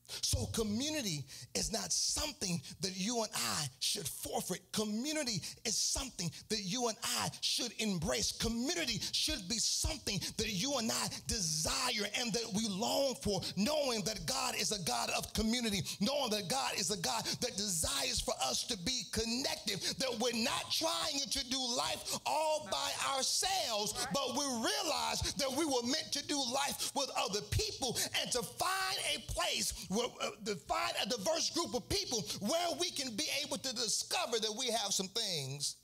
So, 0.08 0.46
community 0.46 1.25
is 1.54 1.72
not 1.72 1.92
something 1.92 2.60
that 2.80 2.96
you 2.96 3.22
and 3.22 3.32
I 3.34 3.66
should 3.80 4.06
forfeit. 4.06 4.60
Community 4.72 5.42
is 5.64 5.76
something 5.76 6.30
that 6.48 6.60
you 6.62 6.88
and 6.88 6.96
I 7.02 7.28
should 7.40 7.72
embrace. 7.78 8.32
Community 8.32 9.00
should 9.12 9.48
be 9.48 9.58
something 9.58 10.20
that 10.36 10.48
you 10.48 10.75
and 10.78 10.90
I 10.90 11.08
desire 11.26 12.06
and 12.20 12.32
that 12.32 12.46
we 12.54 12.68
long 12.68 13.14
for, 13.22 13.40
knowing 13.56 14.02
that 14.02 14.26
God 14.26 14.54
is 14.56 14.72
a 14.72 14.82
God 14.84 15.10
of 15.16 15.32
community, 15.32 15.82
knowing 16.00 16.30
that 16.30 16.48
God 16.48 16.72
is 16.78 16.90
a 16.90 17.00
God 17.00 17.25
that 17.40 17.56
desires 17.56 18.20
for 18.20 18.34
us 18.44 18.64
to 18.64 18.78
be 18.78 19.02
connected, 19.12 19.80
that 19.98 20.18
we're 20.20 20.44
not 20.44 20.70
trying 20.70 21.20
to 21.30 21.50
do 21.50 21.58
life 21.76 22.18
all 22.26 22.68
by 22.70 22.90
ourselves, 23.14 24.06
but 24.12 24.36
we 24.36 24.44
realize 24.44 25.34
that 25.38 25.50
we 25.56 25.64
were 25.64 25.82
meant 25.82 26.12
to 26.12 26.26
do 26.26 26.36
life 26.52 26.92
with 26.94 27.10
other 27.18 27.40
people 27.50 27.96
and 28.20 28.30
to 28.32 28.42
find 28.42 28.98
a 29.14 29.32
place 29.32 29.86
uh, 30.04 30.30
to 30.44 30.56
find 30.56 30.92
a 31.04 31.08
diverse 31.08 31.50
group 31.50 31.74
of 31.74 31.88
people 31.88 32.24
where 32.40 32.68
we 32.80 32.90
can 32.90 33.14
be 33.14 33.26
able 33.44 33.58
to 33.58 33.74
discover 33.74 34.38
that 34.38 34.52
we 34.58 34.66
have 34.66 34.92
some 34.92 35.08
things 35.08 35.76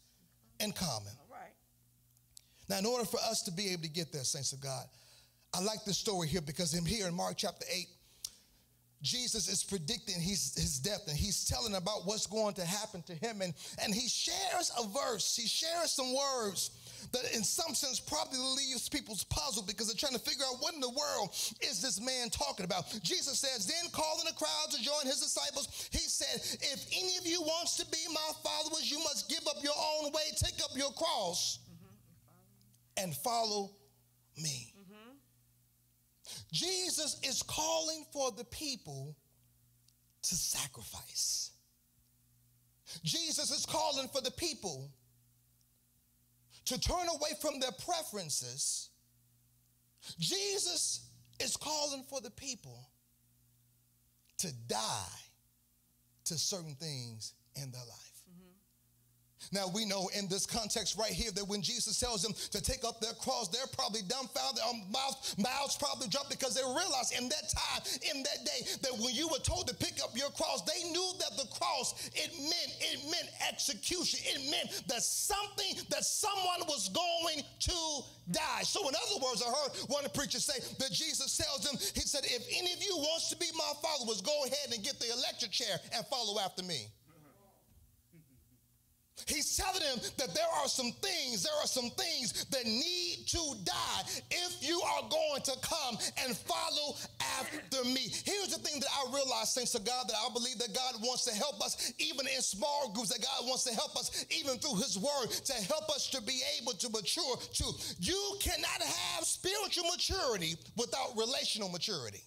in 0.61 0.73
common. 0.73 1.13
All 1.19 1.37
right. 1.37 1.53
Now, 2.69 2.79
in 2.79 2.87
order 2.87 3.05
for 3.05 3.21
us 3.21 3.43
to 3.43 3.51
be 3.53 3.71
able 3.71 3.83
to 3.83 3.89
get 3.89 4.13
there, 4.13 4.25
saints 4.25 4.53
of 4.53 4.61
God, 4.61 4.85
I 5.55 5.61
like 5.61 5.85
this 5.85 5.99
story 5.99 6.29
here 6.29 6.41
because 6.41 6.75
I'm 6.75 6.87
here 6.87 7.07
in 7.07 7.15
Mark 7.15 7.35
chapter 7.37 7.67
8. 7.71 7.87
Jesus 9.03 9.49
is 9.49 9.65
predicting 9.65 10.21
his, 10.21 10.55
his 10.55 10.79
death 10.79 11.03
and 11.09 11.17
he's 11.17 11.45
telling 11.45 11.75
about 11.75 12.07
what's 12.07 12.27
going 12.27 12.55
to 12.55 12.65
happen 12.65 13.03
to 13.03 13.15
him. 13.15 13.43
And, 13.43 13.53
and 13.83 13.93
he 13.93 14.09
shares 14.09 14.71
a 14.79 14.87
verse, 14.89 15.37
he 15.37 15.49
shares 15.49 15.91
some 15.91 16.15
words 16.15 16.71
that 17.11 17.35
in 17.35 17.43
some 17.43 17.75
sense 17.75 17.99
probably 17.99 18.39
leaves 18.39 18.89
people's 18.89 19.25
puzzled 19.25 19.67
because 19.67 19.89
they're 19.89 19.97
trying 19.97 20.19
to 20.19 20.25
figure 20.25 20.45
out 20.49 20.61
what 20.61 20.75
in 20.75 20.81
the 20.81 20.89
world 20.89 21.31
is 21.61 21.83
this 21.83 22.01
man 22.01 22.31
talking 22.31 22.65
about. 22.65 22.85
Jesus 23.03 23.39
says, 23.39 23.67
then 23.67 23.91
calling 23.93 24.25
the 24.27 24.35
crowd 24.35 24.71
to 24.71 24.83
join 24.83 25.05
his 25.05 25.21
disciples, 25.21 25.89
he 25.91 25.99
said, 25.99 26.41
if 26.73 26.87
any 26.93 27.17
of 27.19 27.27
you 27.27 27.43
wants 27.43 27.77
to 27.77 27.87
be 27.87 27.99
my 28.09 28.31
followers, 28.43 28.91
you 28.91 28.99
must 28.99 29.29
give 29.29 29.47
up 29.49 29.63
your 29.63 29.75
own 29.77 30.13
way, 30.13 30.23
take 30.37 30.63
up 30.63 30.71
your 30.77 30.93
cross 30.93 31.59
mm-hmm. 31.67 33.05
and 33.05 33.15
follow 33.17 33.71
me. 34.37 34.73
Mm-hmm. 34.79 35.17
Jesus 36.53 37.19
is 37.23 37.43
calling 37.43 38.05
for 38.13 38.31
the 38.31 38.45
people 38.45 39.17
to 40.23 40.35
sacrifice. 40.35 41.51
Jesus 43.03 43.51
is 43.51 43.67
calling 43.67 44.09
for 44.09 44.21
the 44.21 44.31
people 44.31 44.91
to 46.67 46.81
turn 46.81 47.09
away 47.09 47.31
from 47.41 47.61
their 47.61 47.73
preferences, 47.73 48.91
Jesus 50.19 51.09
is 51.41 51.57
calling 51.57 52.05
for 52.09 52.21
the 52.21 52.31
people 52.31 52.89
to 54.39 54.53
die 54.69 55.21
to 56.25 56.35
certain 56.35 56.75
things 56.75 57.35
in 57.57 57.71
their 57.71 57.81
life. 57.81 58.23
Mm-hmm. 58.31 58.51
Now 59.51 59.67
we 59.75 59.85
know 59.85 60.09
in 60.17 60.29
this 60.29 60.47
context 60.47 60.97
right 60.99 61.11
here 61.11 61.31
that 61.33 61.45
when 61.45 61.63
Jesus 61.63 61.99
tells 61.99 62.23
them 62.23 62.33
to 62.51 62.63
take 62.63 62.85
up 62.85 63.01
their 63.01 63.15
cross, 63.15 63.49
they're 63.49 63.67
probably 63.73 64.03
dumbfounded, 64.07 64.63
um, 64.69 64.83
mouths, 64.93 65.35
mouths 65.39 65.77
probably 65.77 66.09
dropped 66.09 66.31
because 66.31 66.55
they 66.55 66.63
realized 66.63 67.15
in 67.19 67.29
that 67.29 67.51
time, 67.51 67.83
in 68.15 68.23
that 68.23 68.45
day, 68.45 68.61
that 68.83 68.93
when 69.03 69.15
you 69.15 69.29
were 69.29 69.43
told 69.43 69.67
to 69.69 69.75
pick 69.75 69.99
up 70.03 70.17
your 70.17 70.31
cross, 70.31 70.63
they 70.63 70.89
knew 70.91 71.11
that 71.19 71.37
the 71.37 71.49
cross, 71.59 72.11
it 72.15 72.31
meant, 72.39 72.73
it 72.81 73.05
meant 73.11 73.29
execution. 73.49 74.21
It 74.25 74.51
meant 74.51 74.87
that 74.89 75.03
something, 75.03 75.83
that 75.91 76.05
someone 76.05 76.67
was 76.69 76.89
going 76.89 77.43
to 77.43 78.03
die. 78.31 78.63
So 78.63 78.89
in 78.89 78.95
other 78.95 79.25
words, 79.25 79.43
I 79.43 79.51
heard 79.51 79.73
one 79.89 80.05
preacher 80.15 80.41
say 80.41 80.61
that 80.79 80.93
Jesus 80.93 81.37
tells 81.37 81.65
them, 81.65 81.77
he 81.95 82.01
said, 82.01 82.25
if 82.25 82.47
any 82.57 82.73
of 82.73 82.83
you 82.83 82.97
wants 82.97 83.31
to 83.31 83.37
be 83.37 83.47
my 83.57 83.73
followers, 83.83 84.21
go 84.21 84.45
ahead 84.47 84.73
and 84.73 84.83
get 84.85 85.01
the 85.01 85.11
electric 85.13 85.51
chair 85.51 85.79
and 85.95 86.07
follow 86.07 86.41
after 86.41 86.63
me. 86.63 86.87
He's 89.27 89.57
telling 89.57 89.81
them 89.81 89.99
that 90.19 90.35
there 90.35 90.51
are 90.61 90.69
some 90.69 90.93
things, 91.03 91.43
there 91.43 91.55
are 91.61 91.67
some 91.67 91.91
things 91.91 92.45
that 92.51 92.65
need 92.65 93.25
to 93.29 93.55
die 93.65 94.03
if 94.31 94.57
you 94.61 94.81
are 94.81 95.09
going 95.09 95.43
to 95.43 95.57
come 95.63 95.99
and 96.25 96.37
follow 96.37 96.97
after 97.39 97.85
me. 97.85 98.09
Here's 98.25 98.55
the 98.55 98.59
thing 98.59 98.81
that 98.81 98.89
I 98.91 99.13
realize, 99.13 99.55
thanks 99.55 99.73
to 99.73 99.81
God, 99.81 100.09
that 100.09 100.17
I 100.17 100.33
believe 100.33 100.59
that 100.59 100.75
God 100.75 101.01
wants 101.03 101.25
to 101.25 101.35
help 101.35 101.63
us 101.65 101.93
even 101.99 102.27
in 102.27 102.43
small 102.43 102.93
groups, 102.93 103.11
that 103.11 103.23
God 103.23 103.47
wants 103.49 103.65
to 103.65 103.75
help 103.75 103.97
us 103.97 104.25
even 104.31 104.59
through 104.59 104.77
his 104.77 104.99
word 104.99 105.31
to 105.31 105.53
help 105.53 105.89
us 105.91 106.09
to 106.11 106.23
be 106.23 106.41
able 106.61 106.73
to 106.73 106.89
mature 106.91 107.37
too. 107.53 107.71
You 107.99 108.37
cannot 108.41 108.83
have 108.83 109.25
spiritual 109.25 109.85
maturity 109.91 110.57
without 110.77 111.17
relational 111.17 111.69
maturity. 111.69 112.23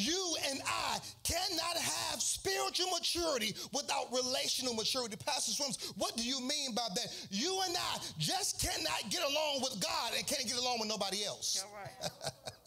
You 0.00 0.36
and 0.48 0.60
I 0.66 0.98
cannot 1.22 1.76
have 1.76 2.20
spiritual 2.22 2.86
maturity 2.90 3.54
without 3.72 4.06
relational 4.12 4.74
maturity. 4.74 5.16
Pastor 5.16 5.52
Swims, 5.52 5.92
what 5.96 6.16
do 6.16 6.22
you 6.22 6.40
mean 6.40 6.74
by 6.74 6.88
that? 6.94 7.06
You 7.30 7.60
and 7.66 7.76
I 7.76 7.98
just 8.18 8.60
cannot 8.60 9.10
get 9.10 9.22
along 9.22 9.60
with 9.62 9.80
God 9.80 10.12
and 10.16 10.26
can't 10.26 10.46
get 10.46 10.56
along 10.56 10.80
with 10.80 10.88
nobody 10.88 11.24
else. 11.24 11.64
All 11.64 11.72
right. 11.76 12.10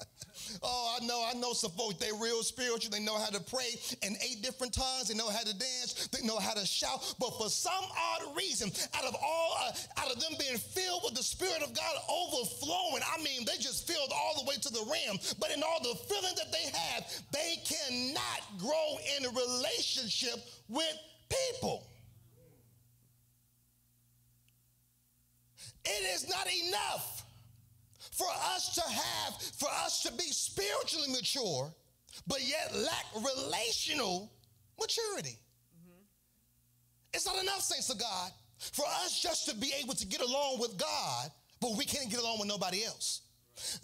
Oh, 0.62 0.98
I 1.00 1.06
know, 1.06 1.26
I 1.30 1.34
know 1.40 1.54
some 1.54 1.72
folks, 1.72 1.96
they 1.96 2.12
real 2.12 2.44
spiritual. 2.44 2.92
They 2.92 3.00
know 3.00 3.18
how 3.18 3.30
to 3.30 3.40
pray 3.40 3.76
in 4.02 4.16
eight 4.22 4.42
different 4.42 4.74
tongues. 4.74 5.08
They 5.08 5.16
know 5.16 5.30
how 5.30 5.40
to 5.40 5.54
dance. 5.54 6.10
They 6.12 6.26
know 6.26 6.38
how 6.38 6.54
to 6.54 6.66
shout. 6.66 7.16
But 7.20 7.32
for 7.38 7.50
some 7.50 7.72
odd 7.74 8.36
reason, 8.36 8.72
out 8.96 9.06
of 9.06 9.16
all, 9.16 9.56
uh, 9.66 9.72
out 10.02 10.12
of 10.12 10.20
them 10.20 10.34
being 10.40 10.58
filled 10.58 11.02
with 11.04 11.16
the 11.16 11.24
Spirit 11.24 11.64
of 11.64 11.74
God 11.74 11.96
overflowing, 12.10 13.04
I 13.04 13.22
mean, 13.24 13.46
they 13.46 13.58
just 13.58 13.88
filled 13.88 14.12
all 14.14 14.44
the 14.44 14.48
way 14.48 14.56
to 14.56 14.70
the 14.70 14.86
rim. 14.86 15.18
But 15.40 15.52
in 15.52 15.64
all 15.64 15.80
the 15.82 15.98
feeling 16.08 16.36
that 16.36 16.52
they 16.52 16.70
have, 16.78 17.06
they 17.32 17.56
cannot 17.66 18.42
grow 18.60 18.98
in 19.18 19.26
a 19.26 19.30
relationship 19.30 20.40
with 20.70 20.98
people. 21.30 21.88
It 25.86 26.16
is 26.16 26.30
not 26.30 26.48
enough 26.68 27.23
for 28.24 28.54
us 28.56 28.76
to 28.76 28.82
have, 28.82 29.42
for 29.58 29.70
us 29.84 30.02
to 30.04 30.12
be 30.14 30.24
spiritually 30.24 31.08
mature, 31.12 31.74
but 32.28 32.40
yet 32.42 32.74
lack 32.76 33.06
relational 33.16 34.32
maturity. 34.80 35.38
Mm-hmm. 35.78 36.04
It's 37.14 37.26
not 37.26 37.42
enough, 37.42 37.62
saints 37.62 37.90
of 37.90 38.00
God, 38.00 38.32
for 38.58 38.86
us 39.04 39.20
just 39.20 39.48
to 39.50 39.56
be 39.56 39.74
able 39.82 39.94
to 39.96 40.06
get 40.06 40.22
along 40.22 40.60
with 40.60 40.78
God, 40.78 41.30
but 41.60 41.72
we 41.78 41.86
can't 41.86 42.10
get 42.10 42.20
along 42.20 42.40
with 42.40 42.48
nobody 42.48 42.86
else. 42.86 43.22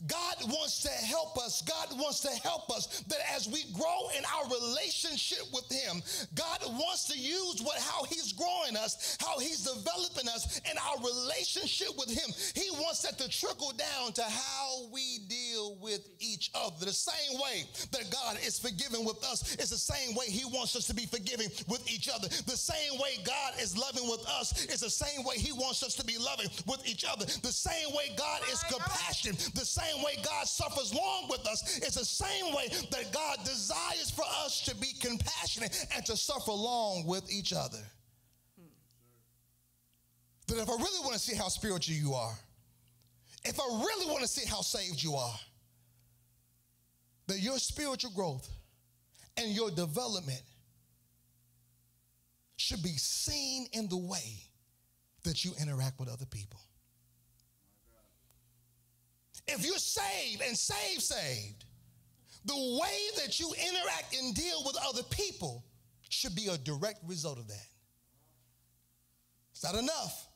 God 0.08 0.36
wants 0.48 0.82
to 0.84 0.90
help 0.90 1.38
us. 1.38 1.62
God 1.62 1.98
wants 2.00 2.22
to 2.22 2.30
help 2.48 2.70
us 2.70 3.04
that 3.08 3.20
as 3.36 3.48
we 3.48 3.64
grow 3.74 4.10
in 4.18 4.24
our 4.26 4.46
relationship 4.50 5.46
with 5.54 5.70
Him, 5.72 6.02
God 6.36 6.60
wants 6.66 7.08
to 7.08 7.18
use 7.18 7.62
what 7.62 7.80
how 7.80 8.04
He's 8.06 8.34
growing 8.34 8.76
us, 8.78 9.18
how 9.22 9.40
He's 9.40 9.64
developing 9.64 10.28
us 10.28 10.60
in 10.70 10.78
our 10.78 10.98
relationship 10.98 11.90
with 11.98 12.10
Him. 12.10 12.30
He 12.56 12.70
wants 12.82 13.02
that 13.04 13.18
to 13.20 13.30
trickle 13.30 13.72
down 13.72 14.14
to 14.14 14.24
how 14.24 14.88
we 14.92 15.20
deal 15.28 15.78
with 15.82 16.02
each 16.20 16.52
other. 16.56 16.86
The 16.86 16.94
same 16.94 17.40
way 17.40 17.64
that 17.92 18.10
God 18.10 18.38
is 18.46 18.60
forgiving 18.60 19.06
with 19.06 19.24
us 19.24 19.56
is 19.56 19.70
the 19.70 19.78
same 19.78 20.16
way 20.16 20.26
He 20.26 20.46
wants 20.46 20.76
us 20.76 20.88
to 20.88 20.96
be 20.96 21.06
forgiving 21.06 21.50
with 21.68 21.90
each 21.92 22.10
other. 22.10 22.28
The 22.28 22.58
same 22.58 23.00
way 23.00 23.18
God 23.24 23.54
is 23.62 23.78
loving 23.78 24.10
with 24.10 24.26
us 24.28 24.66
is 24.66 24.82
the 24.82 24.90
same 24.90 25.24
way 25.24 25.38
He 25.38 25.52
wants 25.52 25.84
us 25.84 25.96
to 25.96 26.06
be 26.06 26.18
loving 26.18 26.50
with 26.66 26.88
each 26.88 27.06
other. 27.06 27.26
The 27.26 27.54
same 27.54 27.94
way 27.96 28.12
God 28.18 28.42
is 28.52 28.64
compassionate 28.64 29.38
The 29.60 29.66
same 29.66 30.02
way 30.02 30.16
God 30.24 30.48
suffers 30.48 30.94
long 30.94 31.28
with 31.30 31.46
us 31.46 31.80
is 31.80 31.96
the 31.96 32.06
same 32.06 32.56
way 32.56 32.70
that 32.92 33.12
God 33.12 33.40
desires 33.44 34.10
for 34.10 34.24
us 34.46 34.62
to 34.62 34.76
be 34.78 34.94
compassionate 35.02 35.86
and 35.94 36.06
to 36.06 36.16
suffer 36.16 36.54
long 36.54 37.06
with 37.06 37.30
each 37.30 37.52
other. 37.52 37.84
That 40.48 40.60
if 40.60 40.70
I 40.70 40.72
really 40.72 41.02
want 41.02 41.12
to 41.12 41.20
see 41.20 41.36
how 41.36 41.50
spiritual 41.50 41.94
you 41.94 42.14
are, 42.14 42.34
if 43.44 43.60
I 43.60 43.66
really 43.66 44.10
want 44.10 44.22
to 44.22 44.30
see 44.30 44.48
how 44.48 44.62
saved 44.62 45.04
you 45.04 45.16
are, 45.16 45.40
that 47.28 47.40
your 47.40 47.60
spiritual 47.60 48.12
growth 48.12 48.50
and 49.36 49.50
your 49.50 49.72
development 49.72 50.42
should 52.56 52.82
be 52.82 52.96
seen 52.96 53.68
in 53.74 53.90
the 53.90 53.98
way 53.98 54.38
that 55.24 55.44
you 55.44 55.52
interact 55.62 56.00
with 56.00 56.08
other 56.08 56.26
people. 56.26 56.62
If 59.52 59.66
you're 59.66 59.78
saved 59.78 60.42
and 60.42 60.58
saved, 60.58 61.02
saved, 61.02 61.66
the 62.46 62.80
way 62.82 63.00
that 63.18 63.40
you 63.40 63.52
interact 63.54 64.16
and 64.16 64.34
deal 64.36 64.64
with 64.66 64.78
other 64.88 65.04
people 65.04 65.66
should 66.10 66.36
be 66.36 66.48
a 66.48 66.58
direct 66.58 67.00
result 67.08 67.38
of 67.38 67.48
that. 67.48 67.68
It's 69.52 69.64
not 69.64 69.76
enough 69.76 70.28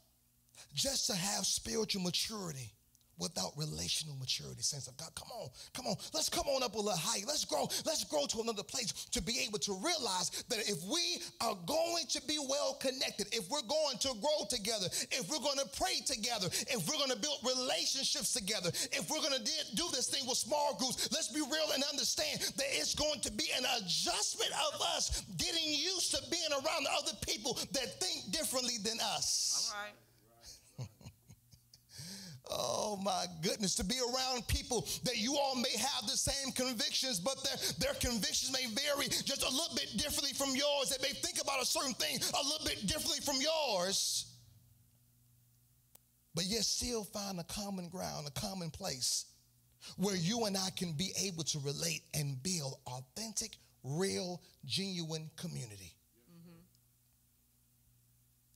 just 0.73 1.07
to 1.07 1.15
have 1.15 1.45
spiritual 1.45 2.01
maturity 2.01 2.73
without 3.17 3.51
relational 3.57 4.15
maturity. 4.17 4.61
Saints 4.61 4.87
of 4.87 4.97
God, 4.97 5.09
come 5.15 5.29
on, 5.31 5.49
come 5.73 5.87
on. 5.87 5.95
Let's 6.13 6.29
come 6.29 6.47
on 6.47 6.63
up 6.63 6.73
a 6.73 6.77
little 6.77 6.97
higher. 6.97 7.23
Let's 7.27 7.45
grow. 7.45 7.67
Let's 7.85 8.03
grow 8.03 8.25
to 8.27 8.41
another 8.41 8.63
place 8.63 8.91
to 9.11 9.21
be 9.21 9.45
able 9.47 9.59
to 9.59 9.73
realize 9.73 10.43
that 10.49 10.59
if 10.67 10.83
we 10.83 11.21
are 11.41 11.57
going 11.65 12.05
to 12.09 12.21
be 12.27 12.37
well 12.49 12.75
connected, 12.79 13.27
if 13.31 13.49
we're 13.49 13.67
going 13.67 13.97
to 13.99 14.09
grow 14.19 14.45
together, 14.49 14.87
if 15.11 15.29
we're 15.29 15.43
going 15.43 15.59
to 15.59 15.69
pray 15.77 16.01
together, 16.05 16.47
if 16.67 16.87
we're 16.87 16.97
going 16.97 17.11
to 17.11 17.19
build 17.19 17.37
relationships 17.45 18.33
together, 18.33 18.69
if 18.91 19.09
we're 19.09 19.21
going 19.21 19.37
to 19.37 19.45
do 19.75 19.85
this 19.93 20.07
thing 20.09 20.25
with 20.27 20.37
small 20.37 20.75
groups, 20.77 21.09
let's 21.11 21.29
be 21.29 21.41
real 21.41 21.69
and 21.73 21.83
understand 21.91 22.39
that 22.57 22.69
it's 22.71 22.95
going 22.95 23.19
to 23.21 23.31
be 23.31 23.45
an 23.57 23.65
adjustment 23.77 24.51
of 24.73 24.81
us 24.95 25.23
getting 25.37 25.69
used 25.69 26.13
to 26.15 26.21
being 26.29 26.51
around 26.51 26.87
other 26.99 27.13
people 27.25 27.53
that 27.71 27.99
think 28.01 28.31
differently 28.31 28.77
than 28.83 28.99
us. 28.99 29.71
All 29.73 29.81
right. 29.81 29.93
Oh 32.51 32.99
my 33.01 33.25
goodness, 33.41 33.75
to 33.75 33.83
be 33.83 33.95
around 33.99 34.47
people 34.47 34.87
that 35.05 35.17
you 35.17 35.37
all 35.37 35.55
may 35.55 35.75
have 35.77 36.03
the 36.03 36.17
same 36.17 36.51
convictions, 36.51 37.19
but 37.19 37.41
their, 37.43 37.55
their 37.79 37.93
convictions 37.99 38.51
may 38.51 38.65
vary 38.65 39.07
just 39.07 39.43
a 39.43 39.49
little 39.49 39.75
bit 39.75 39.89
differently 39.97 40.33
from 40.33 40.49
yours. 40.55 40.89
They 40.89 41.01
may 41.07 41.13
think 41.13 41.41
about 41.41 41.61
a 41.61 41.65
certain 41.65 41.93
thing 41.93 42.17
a 42.17 42.43
little 42.43 42.65
bit 42.65 42.85
differently 42.85 43.21
from 43.21 43.37
yours, 43.39 44.25
but 46.35 46.45
yet 46.45 46.63
still 46.63 47.05
find 47.05 47.39
a 47.39 47.45
common 47.45 47.87
ground, 47.87 48.27
a 48.27 48.39
common 48.39 48.69
place 48.69 49.25
where 49.97 50.15
you 50.15 50.45
and 50.45 50.57
I 50.57 50.69
can 50.75 50.93
be 50.93 51.11
able 51.23 51.43
to 51.45 51.59
relate 51.59 52.01
and 52.13 52.41
build 52.43 52.75
authentic, 52.87 53.57
real, 53.83 54.41
genuine 54.65 55.29
community. 55.37 55.95
Mm-hmm. 56.29 56.59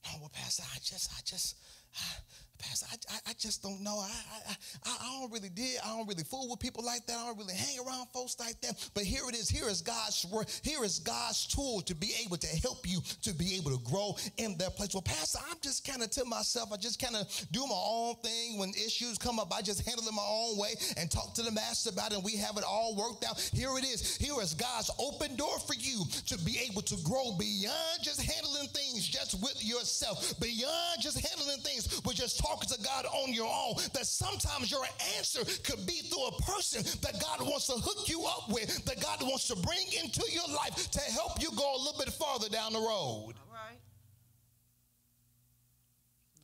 Oh, 0.07 0.17
well, 0.21 0.31
Pastor, 0.33 0.63
I 0.73 0.77
just, 0.79 1.11
I 1.17 1.21
just, 1.25 1.55
Pastor, 2.59 2.87
I, 2.91 3.15
I, 3.15 3.31
I, 3.31 3.33
just 3.37 3.61
don't 3.61 3.81
know. 3.81 3.99
I, 3.99 4.09
I, 4.49 4.89
I, 4.99 5.19
don't 5.19 5.31
really 5.31 5.49
did. 5.49 5.77
I 5.85 5.95
don't 5.95 6.07
really 6.07 6.23
fool 6.23 6.49
with 6.49 6.59
people 6.59 6.83
like 6.83 7.05
that. 7.05 7.15
I 7.15 7.27
don't 7.27 7.37
really 7.37 7.53
hang 7.53 7.77
around 7.85 8.07
folks 8.07 8.35
like 8.39 8.59
that. 8.61 8.89
But 8.93 9.03
here 9.03 9.21
it 9.29 9.35
is. 9.35 9.47
Here 9.47 9.69
is 9.69 9.81
God's 9.81 10.25
word. 10.31 10.47
Here 10.63 10.83
is 10.83 10.99
God's 10.99 11.45
tool 11.47 11.81
to 11.81 11.95
be 11.95 12.13
able 12.25 12.37
to 12.37 12.47
help 12.47 12.87
you 12.89 12.99
to 13.21 13.33
be 13.33 13.55
able 13.55 13.77
to 13.77 13.83
grow 13.89 14.15
in 14.37 14.57
that 14.57 14.75
place. 14.75 14.93
Well, 14.93 15.03
Pastor, 15.03 15.39
I'm 15.49 15.57
just 15.61 15.85
kind 15.85 16.01
of 16.01 16.09
to 16.11 16.25
myself. 16.25 16.71
I 16.73 16.77
just 16.77 16.99
kind 16.99 17.15
of 17.15 17.27
do 17.51 17.61
my 17.61 17.75
own 17.75 18.15
thing. 18.23 18.57
When 18.57 18.69
issues 18.69 19.17
come 19.17 19.39
up, 19.39 19.53
I 19.53 19.61
just 19.61 19.85
handle 19.87 20.07
it 20.07 20.13
my 20.13 20.27
own 20.27 20.57
way 20.57 20.73
and 20.97 21.11
talk 21.11 21.35
to 21.35 21.43
the 21.43 21.51
master 21.51 21.91
about 21.91 22.11
it. 22.11 22.15
And 22.15 22.23
we 22.23 22.37
have 22.37 22.57
it 22.57 22.63
all 22.67 22.95
worked 22.95 23.23
out. 23.23 23.39
Here 23.53 23.69
it 23.77 23.85
is. 23.85 24.17
Here 24.17 24.33
is 24.41 24.53
God's 24.53 24.89
open 24.99 25.35
door 25.35 25.59
for 25.59 25.75
you 25.75 26.05
to 26.25 26.37
be 26.43 26.59
able 26.69 26.81
to 26.81 26.95
grow 27.03 27.37
beyond 27.37 28.01
just 28.01 28.21
handling 28.21 28.67
things 28.69 29.07
just 29.07 29.41
with 29.41 29.63
yourself, 29.63 30.39
beyond 30.39 31.01
just 31.01 31.19
handling 31.19 31.61
things 31.61 31.86
with 32.05 32.15
just 32.15 32.39
talking 32.39 32.69
to 32.69 32.81
God 32.83 33.05
on 33.05 33.33
your 33.33 33.47
own, 33.47 33.75
that 33.93 34.05
sometimes 34.05 34.71
your 34.71 34.85
answer 35.17 35.43
could 35.63 35.85
be 35.85 36.01
through 36.01 36.27
a 36.27 36.41
person 36.41 36.83
that 37.01 37.21
God 37.21 37.41
wants 37.41 37.67
to 37.67 37.73
hook 37.73 38.07
you 38.09 38.25
up 38.25 38.49
with, 38.49 38.85
that 38.85 39.01
God 39.01 39.21
wants 39.21 39.47
to 39.47 39.55
bring 39.55 39.85
into 40.03 40.23
your 40.31 40.47
life 40.55 40.91
to 40.91 40.99
help 41.11 41.41
you 41.41 41.49
go 41.55 41.75
a 41.75 41.79
little 41.79 41.99
bit 41.99 42.09
farther 42.09 42.49
down 42.49 42.73
the 42.73 42.79
road. 42.79 43.33
All 43.35 43.53
right. 43.53 43.79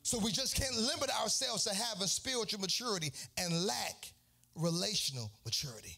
So 0.04 0.20
we 0.20 0.32
just 0.32 0.56
can't 0.56 0.76
limit 0.76 1.10
ourselves 1.22 1.64
to 1.66 1.74
having 1.74 2.08
spiritual 2.08 2.60
maturity 2.60 3.12
and 3.38 3.66
lack 3.66 4.14
relational 4.56 5.32
maturity. 5.46 5.98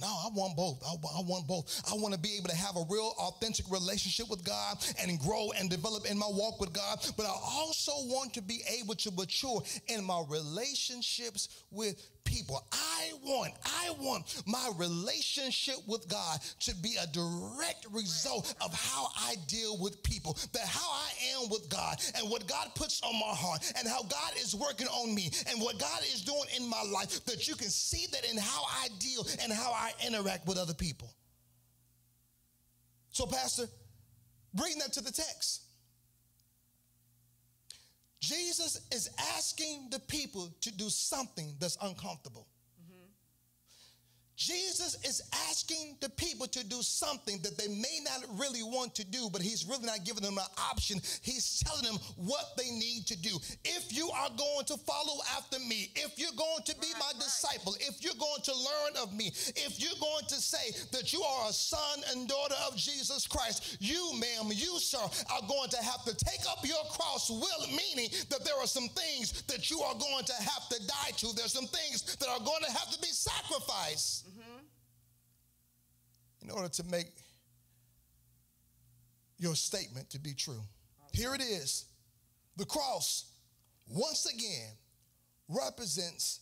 No, 0.00 0.06
I 0.06 0.28
want 0.34 0.56
both. 0.56 0.82
I, 0.84 0.92
I, 0.92 1.22
want 1.22 1.46
both. 1.46 1.82
I 1.90 1.94
want 1.94 2.12
to 2.12 2.20
be 2.20 2.36
able 2.36 2.48
to 2.48 2.56
have 2.56 2.76
a 2.76 2.84
real 2.90 3.14
authentic 3.18 3.70
relationship 3.70 4.28
with 4.28 4.44
God 4.44 4.76
and 5.00 5.18
grow 5.18 5.52
and 5.58 5.70
develop 5.70 6.10
in 6.10 6.18
my 6.18 6.28
walk 6.28 6.60
with 6.60 6.72
God. 6.72 6.98
But 7.16 7.24
I 7.24 7.34
also 7.42 7.92
want 8.06 8.34
to 8.34 8.42
be 8.42 8.60
able 8.78 8.94
to 8.94 9.10
mature 9.12 9.62
in 9.88 10.04
my 10.04 10.22
relationships 10.28 11.64
with 11.70 11.96
people. 12.36 12.62
I 12.72 13.12
want, 13.24 13.52
I 13.64 13.90
want 13.98 14.42
my 14.46 14.70
relationship 14.76 15.76
with 15.86 16.06
God 16.08 16.38
to 16.60 16.74
be 16.76 16.96
a 17.02 17.06
direct 17.06 17.86
result 17.90 18.54
of 18.60 18.74
how 18.74 19.08
I 19.16 19.36
deal 19.48 19.78
with 19.80 20.02
people, 20.02 20.36
that 20.52 20.66
how 20.66 20.90
I 20.90 21.10
am 21.34 21.48
with 21.48 21.68
God 21.70 21.96
and 22.18 22.30
what 22.30 22.46
God 22.46 22.68
puts 22.74 23.00
on 23.02 23.14
my 23.14 23.34
heart 23.34 23.72
and 23.78 23.88
how 23.88 24.02
God 24.02 24.32
is 24.38 24.54
working 24.54 24.86
on 24.88 25.14
me 25.14 25.30
and 25.50 25.60
what 25.60 25.78
God 25.78 26.00
is 26.02 26.22
doing 26.22 26.44
in 26.56 26.68
my 26.68 26.82
life, 26.92 27.24
that 27.24 27.48
you 27.48 27.54
can 27.54 27.70
see 27.70 28.06
that 28.12 28.30
in 28.30 28.36
how 28.36 28.64
I 28.64 28.88
deal 28.98 29.26
and 29.42 29.52
how 29.52 29.72
I 29.72 29.92
interact 30.06 30.46
with 30.46 30.58
other 30.58 30.74
people. 30.74 31.12
So, 33.10 33.24
Pastor, 33.26 33.64
bring 34.52 34.78
that 34.78 34.92
to 34.92 35.00
the 35.00 35.12
text. 35.12 35.65
Jesus 38.26 38.80
is 38.90 39.08
asking 39.36 39.86
the 39.92 40.00
people 40.00 40.52
to 40.62 40.72
do 40.72 40.88
something 40.88 41.54
that's 41.60 41.78
uncomfortable. 41.80 42.48
Jesus 44.36 45.02
is 45.02 45.22
asking 45.48 45.96
the 46.00 46.10
people 46.10 46.46
to 46.46 46.64
do 46.66 46.82
something 46.82 47.40
that 47.42 47.56
they 47.56 47.68
may 47.68 48.00
not 48.04 48.22
really 48.38 48.62
want 48.62 48.94
to 48.96 49.04
do, 49.04 49.30
but 49.32 49.40
he's 49.40 49.64
really 49.64 49.86
not 49.86 50.04
giving 50.04 50.22
them 50.22 50.36
an 50.36 50.44
option. 50.70 51.00
He's 51.22 51.62
telling 51.64 51.84
them 51.84 51.96
what 52.16 52.52
they 52.58 52.68
need 52.68 53.06
to 53.06 53.16
do. 53.16 53.38
If 53.64 53.96
you 53.96 54.10
are 54.10 54.28
going 54.36 54.66
to 54.66 54.76
follow 54.76 55.24
after 55.36 55.58
me, 55.60 55.90
if 55.96 56.18
you're 56.18 56.36
going 56.36 56.62
to 56.66 56.74
be 56.76 56.88
right, 56.92 57.00
my 57.00 57.06
right. 57.14 57.24
disciple, 57.24 57.76
if 57.80 58.04
you're 58.04 58.20
going 58.20 58.42
to 58.44 58.52
learn 58.52 59.02
of 59.02 59.14
me, 59.16 59.32
if 59.56 59.80
you're 59.80 60.00
going 60.00 60.24
to 60.28 60.34
say 60.34 60.70
that 60.92 61.14
you 61.14 61.22
are 61.22 61.48
a 61.48 61.52
son 61.52 62.04
and 62.12 62.28
daughter 62.28 62.56
of 62.68 62.76
Jesus 62.76 63.26
Christ, 63.26 63.78
you, 63.80 64.12
ma'am, 64.20 64.52
you, 64.52 64.78
sir, 64.78 65.00
are 65.32 65.48
going 65.48 65.70
to 65.70 65.82
have 65.82 66.04
to 66.04 66.14
take 66.14 66.44
up 66.50 66.58
your 66.62 66.84
cross, 66.92 67.30
will 67.30 67.66
meaning 67.68 68.10
that 68.28 68.44
there 68.44 68.56
are 68.60 68.66
some 68.66 68.88
things 68.88 69.42
that 69.48 69.70
you 69.70 69.80
are 69.80 69.94
going 69.94 70.24
to 70.24 70.34
have 70.34 70.68
to 70.68 70.86
die 70.86 71.12
to. 71.16 71.34
There's 71.34 71.54
some 71.54 71.66
things 71.66 72.16
that 72.16 72.28
are 72.28 72.40
going 72.44 72.62
to 72.66 72.72
have 72.72 72.90
to 72.92 73.00
be 73.00 73.08
sacrificed 73.08 74.25
in 76.42 76.50
order 76.50 76.68
to 76.68 76.84
make 76.84 77.08
your 79.38 79.54
statement 79.54 80.10
to 80.10 80.18
be 80.18 80.34
true. 80.34 80.62
Here 81.12 81.34
it 81.34 81.40
is. 81.40 81.86
The 82.56 82.64
cross, 82.64 83.30
once 83.88 84.26
again, 84.26 84.72
represents 85.48 86.40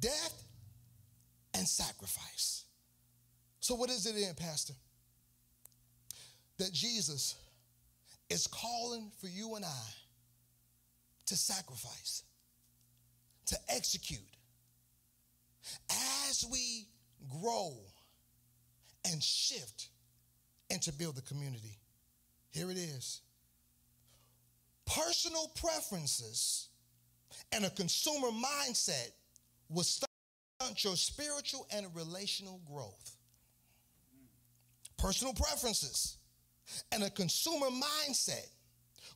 death 0.00 0.44
and 1.54 1.66
sacrifice. 1.66 2.64
So, 3.60 3.74
what 3.74 3.90
is 3.90 4.06
it 4.06 4.16
in, 4.16 4.34
Pastor? 4.34 4.74
That 6.58 6.72
Jesus 6.72 7.36
is 8.30 8.46
calling 8.46 9.10
for 9.20 9.28
you 9.28 9.54
and 9.56 9.64
I 9.64 9.88
to 11.26 11.36
sacrifice, 11.36 12.22
to 13.46 13.56
execute. 13.68 14.20
As 16.28 16.44
we 16.50 16.86
grow 17.40 17.76
and 19.06 19.22
shift 19.22 19.88
and 20.70 20.80
to 20.82 20.92
build 20.92 21.16
the 21.16 21.22
community. 21.22 21.78
Here 22.50 22.70
it 22.70 22.76
is. 22.76 23.20
Personal 24.86 25.50
preferences 25.60 26.68
and 27.52 27.64
a 27.64 27.70
consumer 27.70 28.28
mindset 28.28 29.10
will 29.68 29.84
stunt 29.84 30.84
your 30.84 30.96
spiritual 30.96 31.66
and 31.74 31.86
relational 31.94 32.60
growth. 32.70 33.16
Personal 34.96 35.34
preferences 35.34 36.18
and 36.92 37.02
a 37.04 37.10
consumer 37.10 37.66
mindset 37.66 38.46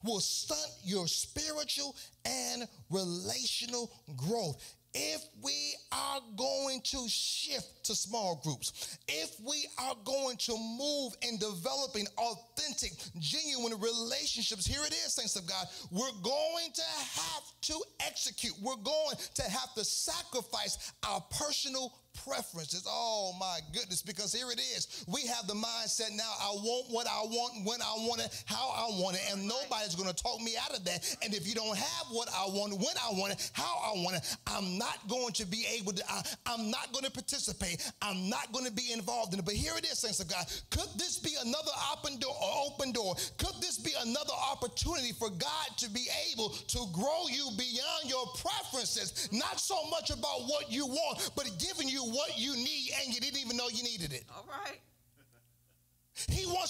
will 0.05 0.21
stunt 0.21 0.71
your 0.83 1.07
spiritual 1.07 1.95
and 2.25 2.67
relational 2.91 3.91
growth. 4.17 4.77
If 4.95 5.23
we 5.43 5.75
are 5.93 6.21
going 6.37 6.81
to 6.83 7.09
shift 7.09 7.85
to 7.85 7.95
small 7.95 8.41
groups, 8.43 8.99
if 9.09 9.41
we 9.41 9.67
are 9.79 9.95
going 10.05 10.37
to 10.39 10.57
move 10.57 11.15
in 11.23 11.39
developing 11.39 12.07
authentic, 12.19 12.93
genuine 13.19 13.81
relationships, 13.81 14.67
here 14.67 14.81
it 14.85 14.93
is, 14.93 15.15
saints 15.15 15.37
of 15.37 15.47
God, 15.47 15.67
we're 15.91 16.23
going 16.23 16.73
to 16.75 16.83
have 16.83 17.43
to 17.63 17.81
execute. 18.07 18.55
We're 18.61 18.77
going 18.77 19.17
to 19.35 19.43
have 19.43 19.75
to 19.75 19.85
sacrifice 19.85 20.93
our 21.09 21.21
personal 21.39 21.93
preferences. 22.25 22.85
Oh 22.89 23.33
my 23.39 23.59
goodness, 23.73 24.03
because 24.03 24.33
here 24.33 24.51
it 24.51 24.61
is. 24.61 25.05
We 25.09 25.23
have 25.27 25.47
the 25.47 25.55
mindset 25.55 26.15
now 26.17 26.31
I 26.41 26.53
want 26.53 26.91
what 26.91 27.07
I 27.07 27.23
want, 27.23 27.67
when 27.67 27.81
I 27.83 27.95
want 28.07 28.21
it, 28.21 28.45
how 28.47 28.71
I 28.71 28.89
want 29.01 29.17
it, 29.17 29.23
and 29.33 29.47
nobody's 29.47 29.95
going 29.95 30.09
to 30.09 30.15
talk 30.15 30.41
me 30.41 30.55
out 30.63 30.77
of 30.77 30.85
that. 30.85 31.17
And 31.23 31.35
if 31.35 31.47
you 31.47 31.55
don't 31.55 31.77
have 31.77 32.07
what 32.11 32.29
I 32.29 32.47
want, 32.47 32.75
when 32.75 32.97
I 33.03 33.13
want 33.13 33.33
it, 33.33 33.51
how 33.53 33.79
I 33.85 33.93
want 34.03 34.17
it, 34.17 34.37
I'm 34.47 34.79
not 34.79 35.07
going 35.09 35.33
to 35.35 35.47
be 35.47 35.65
able 35.79 35.93
to, 35.93 36.03
I, 36.11 36.55
am 36.55 36.71
not 36.71 36.93
going 36.93 37.05
to 37.05 37.11
participate. 37.11 37.91
I'm 38.03 38.29
not 38.29 38.53
going 38.53 38.67
to 38.67 38.73
be 38.73 38.93
involved 38.93 39.33
in 39.33 39.39
it. 39.39 39.45
But 39.45 39.55
here 39.55 39.73
it 39.77 39.85
is, 39.85 39.99
saints 39.99 40.21
of 40.21 40.29
God. 40.29 40.47
Could 40.71 40.89
this 40.99 41.19
be 41.19 41.33
another 41.41 41.73
open 41.93 42.19
door, 42.19 42.37
open 42.67 42.93
door? 42.93 43.15
Could 43.39 43.61
this 43.61 43.79
be 43.79 43.93
another 44.03 44.35
opportunity 44.51 45.13
for 45.13 45.31
God 45.31 45.69
to 45.79 45.91
be 45.91 46.07
able 46.33 46.51
to 46.51 46.81
grow 46.93 47.27
you 47.31 47.49
beyond 47.57 48.09
your 48.09 48.27
preferences? 48.39 49.29
Not 49.33 49.61
so 49.61 49.77
much 49.91 50.11
about 50.11 50.47
what 50.47 50.71
you 50.71 50.87
want, 50.87 51.31
but 51.37 51.47
giving 51.59 51.89
you 51.89 52.00
what 52.05 52.39
you 52.39 52.55
need 52.55 52.91
and 53.05 53.15
you 53.15 53.21
didn't 53.21 53.41
even 53.41 53.57
know 53.57 53.69
you 53.69 53.83
needed 53.83 54.13
it. 54.13 54.25
All 54.35 54.47
right. 54.49 54.79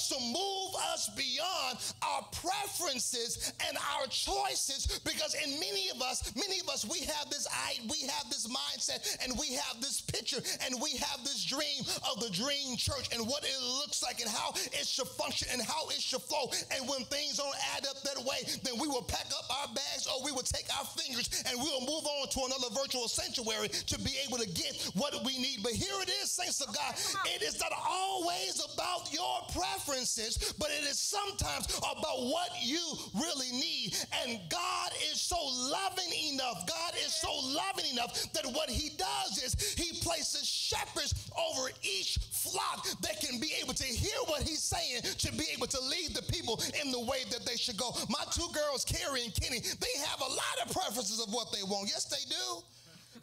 Wants 0.00 0.16
to 0.16 0.32
move 0.32 0.72
us 0.94 1.10
beyond 1.12 1.76
our 2.00 2.24
preferences 2.32 3.52
and 3.68 3.76
our 3.76 4.06
choices 4.06 5.00
because 5.04 5.36
in 5.44 5.60
many 5.60 5.90
of 5.92 6.00
us, 6.00 6.32
many 6.36 6.58
of 6.60 6.70
us, 6.70 6.88
we 6.88 7.00
have 7.00 7.28
this 7.28 7.46
eye, 7.52 7.76
we 7.84 8.08
have 8.08 8.24
this 8.30 8.48
mindset 8.48 9.04
and 9.22 9.36
we 9.38 9.52
have 9.52 9.76
this 9.82 10.00
picture 10.00 10.40
and 10.64 10.80
we 10.80 10.96
have 10.96 11.20
this 11.20 11.44
dream 11.44 11.84
of 12.08 12.16
the 12.24 12.30
dream 12.32 12.78
church 12.78 13.12
and 13.12 13.26
what 13.28 13.44
it 13.44 13.60
looks 13.76 14.02
like 14.02 14.20
and 14.22 14.30
how 14.30 14.56
it 14.72 14.86
should 14.88 15.08
function 15.20 15.48
and 15.52 15.60
how 15.60 15.84
it 15.90 16.00
should 16.00 16.22
flow. 16.22 16.48
And 16.72 16.88
when 16.88 17.04
things 17.12 17.36
don't 17.36 17.56
add 17.76 17.84
up 17.84 18.00
that 18.00 18.24
way, 18.24 18.48
then 18.64 18.80
we 18.80 18.88
will 18.88 19.04
pack 19.04 19.28
up 19.36 19.44
our 19.52 19.68
bags 19.74 20.08
or 20.08 20.24
we 20.24 20.32
will 20.32 20.48
take 20.48 20.64
our 20.80 20.86
fingers 20.96 21.28
and 21.44 21.60
we 21.60 21.68
will 21.68 21.84
move 21.84 22.08
on 22.08 22.28
to 22.32 22.40
another 22.48 22.72
virtual 22.72 23.04
sanctuary 23.04 23.68
to 23.68 24.00
be 24.00 24.16
able 24.24 24.38
to 24.38 24.48
get 24.48 24.80
what 24.96 25.12
we 25.28 25.36
need. 25.36 25.60
But 25.62 25.72
here 25.72 26.00
it 26.00 26.08
is, 26.24 26.32
saints 26.32 26.64
of 26.64 26.72
God. 26.72 26.96
It 27.36 27.42
is 27.44 27.60
not 27.60 27.72
always 27.76 28.64
about 28.64 29.12
your 29.12 29.44
preferences, 29.90 30.55
but 30.59 30.70
it 30.70 30.85
is 30.88 30.98
sometimes 30.98 31.79
about 31.79 32.22
what 32.22 32.50
you 32.62 32.81
really 33.14 33.50
need. 33.50 33.96
And 34.22 34.40
God 34.48 34.92
is 35.11 35.20
so 35.20 35.37
loving 35.70 36.12
enough, 36.33 36.66
God 36.66 36.94
is 37.05 37.14
so 37.14 37.31
loving 37.33 37.90
enough 37.92 38.33
that 38.33 38.46
what 38.53 38.70
He 38.70 38.90
does 38.96 39.42
is 39.42 39.74
He 39.74 39.98
places 40.00 40.46
shepherds 40.46 41.31
over 41.37 41.70
each 41.83 42.18
flock 42.31 42.87
that 43.03 43.20
can 43.20 43.40
be 43.40 43.53
able 43.62 43.74
to 43.74 43.85
hear 43.85 44.18
what 44.26 44.42
He's 44.42 44.62
saying 44.62 45.03
to 45.03 45.33
be 45.33 45.46
able 45.55 45.66
to 45.66 45.81
lead 45.81 46.14
the 46.14 46.22
people 46.33 46.62
in 46.83 46.90
the 46.90 47.00
way 47.00 47.24
that 47.31 47.44
they 47.46 47.57
should 47.57 47.76
go. 47.76 47.90
My 48.09 48.24
two 48.31 48.48
girls, 48.53 48.85
Carrie 48.85 49.24
and 49.24 49.35
Kenny, 49.35 49.61
they 49.61 49.94
have 50.07 50.20
a 50.20 50.31
lot 50.31 50.57
of 50.66 50.72
preferences 50.72 51.20
of 51.20 51.33
what 51.33 51.53
they 51.53 51.62
want. 51.62 51.88
Yes, 51.88 52.05
they 52.05 52.24
do. 52.29 52.62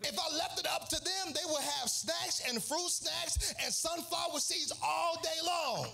If 0.02 0.18
I 0.20 0.38
left 0.38 0.60
it 0.60 0.68
up 0.68 0.90
to 0.90 0.96
them, 0.96 1.34
they 1.34 1.42
would 1.50 1.62
have 1.62 1.90
snacks 1.90 2.42
and 2.48 2.62
fruit 2.62 2.90
snacks 2.90 3.56
and 3.64 3.74
sunflower 3.74 4.40
seeds 4.40 4.72
all 4.84 5.20
day 5.24 5.40
long. 5.44 5.88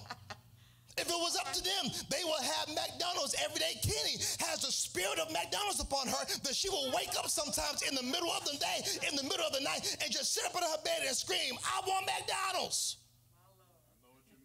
If 1.03 1.11
it 1.11 1.19
was 1.19 1.35
up 1.35 1.51
to 1.51 1.61
them, 1.61 1.91
they 2.07 2.23
will 2.23 2.39
have 2.39 2.71
McDonald's 2.71 3.35
every 3.43 3.59
day. 3.59 3.75
Kenny 3.83 4.23
has 4.39 4.63
the 4.63 4.71
spirit 4.71 5.19
of 5.19 5.27
McDonald's 5.33 5.81
upon 5.81 6.07
her 6.07 6.23
that 6.47 6.55
she 6.55 6.69
will 6.69 6.93
wake 6.95 7.11
up 7.19 7.27
sometimes 7.27 7.83
in 7.83 7.93
the 7.93 8.03
middle 8.03 8.31
of 8.31 8.45
the 8.45 8.55
day, 8.55 8.79
in 9.11 9.17
the 9.17 9.23
middle 9.23 9.45
of 9.45 9.51
the 9.51 9.59
night, 9.59 9.83
and 10.01 10.07
just 10.07 10.33
sit 10.33 10.45
up 10.45 10.55
in 10.55 10.63
her 10.63 10.79
bed 10.85 11.03
and 11.05 11.11
scream, 11.11 11.59
I 11.59 11.83
want 11.85 12.07
McDonald's. 12.07 13.03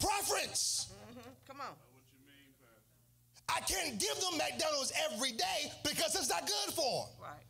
Preference. 0.01 0.91
Mm-hmm. 0.91 1.31
Come 1.47 1.61
on. 1.61 1.75
I 3.49 3.61
can't 3.61 3.99
give 4.01 4.19
them 4.19 4.37
McDonald's 4.37 4.93
every 5.11 5.33
day 5.33 5.73
because 5.85 6.15
it's 6.17 6.29
not 6.29 6.45
good 6.45 6.75
for 6.75 7.07
them. 7.07 7.23
Right. 7.23 7.47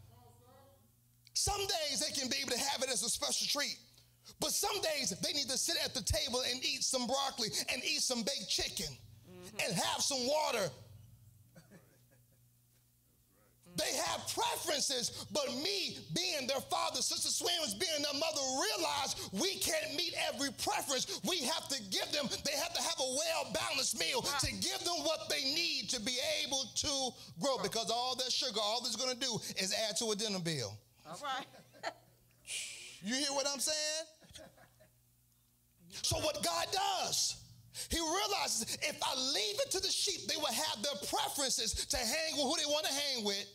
Some 1.32 1.60
days 1.60 2.04
they 2.04 2.12
can 2.12 2.28
be 2.28 2.36
able 2.42 2.52
to 2.52 2.58
have 2.58 2.82
it 2.82 2.90
as 2.90 3.02
a 3.02 3.08
special 3.08 3.46
treat. 3.48 3.78
But 4.40 4.50
some 4.50 4.80
days 4.80 5.10
they 5.22 5.32
need 5.32 5.48
to 5.48 5.58
sit 5.58 5.76
at 5.84 5.94
the 5.94 6.02
table 6.02 6.42
and 6.50 6.64
eat 6.64 6.84
some 6.84 7.06
broccoli 7.06 7.48
and 7.72 7.82
eat 7.84 8.00
some 8.00 8.22
baked 8.22 8.48
chicken 8.48 8.86
mm-hmm. 8.86 9.56
and 9.64 9.74
have 9.74 10.00
some 10.00 10.26
water. 10.26 10.70
They 13.78 13.96
have 14.10 14.26
preferences, 14.34 15.24
but 15.30 15.46
me 15.62 15.98
being 16.12 16.48
their 16.48 16.60
father, 16.60 17.00
Sister 17.00 17.30
Swims 17.30 17.74
being 17.74 18.02
their 18.02 18.18
mother, 18.18 18.42
realize 18.42 19.14
we 19.32 19.54
can't 19.54 19.94
meet 19.94 20.14
every 20.34 20.50
preference. 20.58 21.20
We 21.22 21.38
have 21.46 21.68
to 21.68 21.80
give 21.84 22.10
them, 22.10 22.26
they 22.44 22.58
have 22.58 22.74
to 22.74 22.82
have 22.82 22.98
a 22.98 23.06
well 23.06 23.54
balanced 23.54 23.98
meal 23.98 24.22
to 24.22 24.50
give 24.52 24.80
them 24.80 24.98
what 25.04 25.28
they 25.30 25.44
need 25.54 25.88
to 25.90 26.00
be 26.00 26.18
able 26.44 26.64
to 26.74 27.10
grow 27.40 27.58
because 27.62 27.88
all 27.88 28.16
that 28.16 28.32
sugar, 28.32 28.58
all 28.60 28.80
that's 28.82 28.96
gonna 28.96 29.14
do 29.14 29.38
is 29.56 29.72
add 29.88 29.96
to 29.98 30.10
a 30.10 30.16
dinner 30.16 30.40
bill. 30.40 30.76
All 31.08 31.20
right. 31.22 31.46
you 33.04 33.14
hear 33.14 33.30
what 33.30 33.46
I'm 33.46 33.60
saying? 33.60 34.06
So, 36.02 36.18
what 36.18 36.42
God 36.42 36.66
does, 36.72 37.36
He 37.90 37.98
realizes 37.98 38.78
if 38.82 38.98
I 39.02 39.14
leave 39.14 39.60
it 39.60 39.70
to 39.72 39.80
the 39.80 39.90
sheep, 39.90 40.28
they 40.28 40.36
will 40.36 40.46
have 40.46 40.82
their 40.82 40.96
preferences 41.08 41.72
to 41.72 41.96
hang 41.96 42.32
with 42.36 42.44
who 42.44 42.56
they 42.56 42.66
want 42.66 42.86
to 42.86 42.92
hang 42.92 43.24
with 43.24 43.46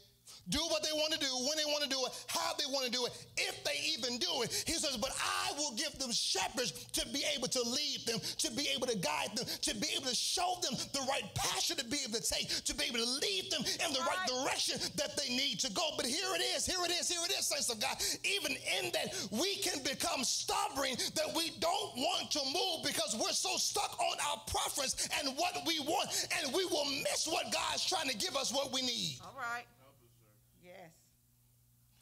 do 0.50 0.60
what 0.70 0.84
they 0.84 0.92
want 0.94 1.14
to 1.14 1.20
do, 1.20 1.32
when 1.48 1.58
they 1.58 1.66
want 1.66 1.84
to 1.84 1.90
do 1.90 2.00
it, 2.06 2.12
how 2.28 2.54
they 2.58 2.66
want 2.68 2.86
to 2.86 2.92
do 2.92 3.06
it, 3.06 3.14
if 3.38 3.64
they 3.64 3.80
even 3.94 4.18
do 4.18 4.42
it. 4.44 4.64
He 4.68 4.74
says, 4.74 4.98
But 4.98 5.12
I 5.18 5.54
will 5.58 5.72
give 5.76 5.98
them 6.00 6.12
shepherds 6.12 6.72
to 6.94 7.08
be 7.10 7.24
able 7.36 7.48
to 7.48 7.62
lead 7.62 8.06
them, 8.06 8.20
to 8.20 8.52
be 8.52 8.68
able 8.76 8.88
to 8.88 8.98
guide 8.98 9.36
them, 9.36 9.46
to 9.46 9.76
be 9.76 9.88
able 9.96 10.08
to 10.08 10.16
show 10.16 10.58
them 10.62 10.76
the 10.94 11.00
right 11.10 11.24
passion 11.36 11.78
to 11.78 11.86
be 11.86 11.98
able 12.04 12.20
to 12.20 12.24
take, 12.24 12.50
to 12.66 12.76
be 12.76 12.86
able 12.86 13.00
to 13.00 13.10
lead 13.22 13.52
them 13.52 13.64
in 13.86 13.94
the 13.94 14.00
right 14.00 14.28
direction 14.28 14.80
that 14.96 15.16
they 15.18 15.30
need 15.30 15.60
to 15.60 15.72
go. 15.72 15.92
But 15.98 16.06
here 16.06 16.36
it 16.36 16.42
is, 16.56 16.66
here 16.66 16.84
it 16.84 16.92
is, 16.92 17.10
here 17.10 17.22
it 17.24 17.32
is, 17.32 17.46
saints 17.48 17.70
of 17.70 17.80
God. 17.80 17.98
Even 18.24 18.52
in 18.82 18.92
that, 18.92 19.16
we 19.32 19.56
can 19.58 19.82
become 19.84 20.24
stubborn 20.24 20.96
that 21.16 21.34
we 21.36 21.52
don't 21.60 21.96
want 21.96 22.32
to 22.32 22.42
move 22.46 22.84
because 22.86 23.16
we're 23.20 23.32
so 23.32 23.58
stuck 23.58 23.98
on 24.00 24.18
our 24.30 24.42
preference 24.48 25.08
and 25.20 25.36
what 25.38 25.58
we 25.66 25.80
want, 25.80 26.28
and 26.40 26.54
we 26.54 26.66
will 26.66 26.86
miss 26.86 27.28
what 27.28 27.52
God's 27.52 27.86
trying 27.86 28.10
to 28.10 28.18
give 28.18 28.36
us 28.36 28.52
what 28.52 28.72
we 28.74 28.82
need. 28.82 29.20
All 29.24 29.36
right. 29.38 29.66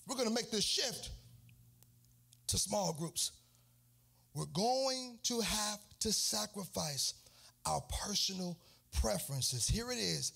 We're 0.07 0.15
going 0.15 0.27
to 0.27 0.33
make 0.33 0.51
this 0.51 0.63
shift 0.63 1.09
to 2.47 2.57
small 2.57 2.93
groups. 2.93 3.31
We're 4.33 4.45
going 4.45 5.19
to 5.23 5.41
have 5.41 5.79
to 6.01 6.11
sacrifice 6.11 7.13
our 7.65 7.81
personal 8.03 8.57
preferences. 8.99 9.67
Here 9.67 9.91
it 9.91 9.97
is 9.97 10.33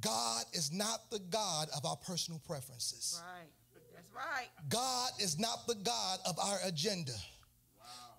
God 0.00 0.44
is 0.52 0.72
not 0.72 1.10
the 1.10 1.20
God 1.30 1.68
of 1.76 1.84
our 1.84 1.96
personal 1.96 2.40
preferences. 2.46 3.20
Right. 3.22 3.48
That's 3.94 4.12
right. 4.12 4.48
God 4.68 5.10
is 5.20 5.38
not 5.38 5.66
the 5.66 5.74
God 5.76 6.18
of 6.26 6.38
our 6.38 6.58
agenda. 6.64 7.12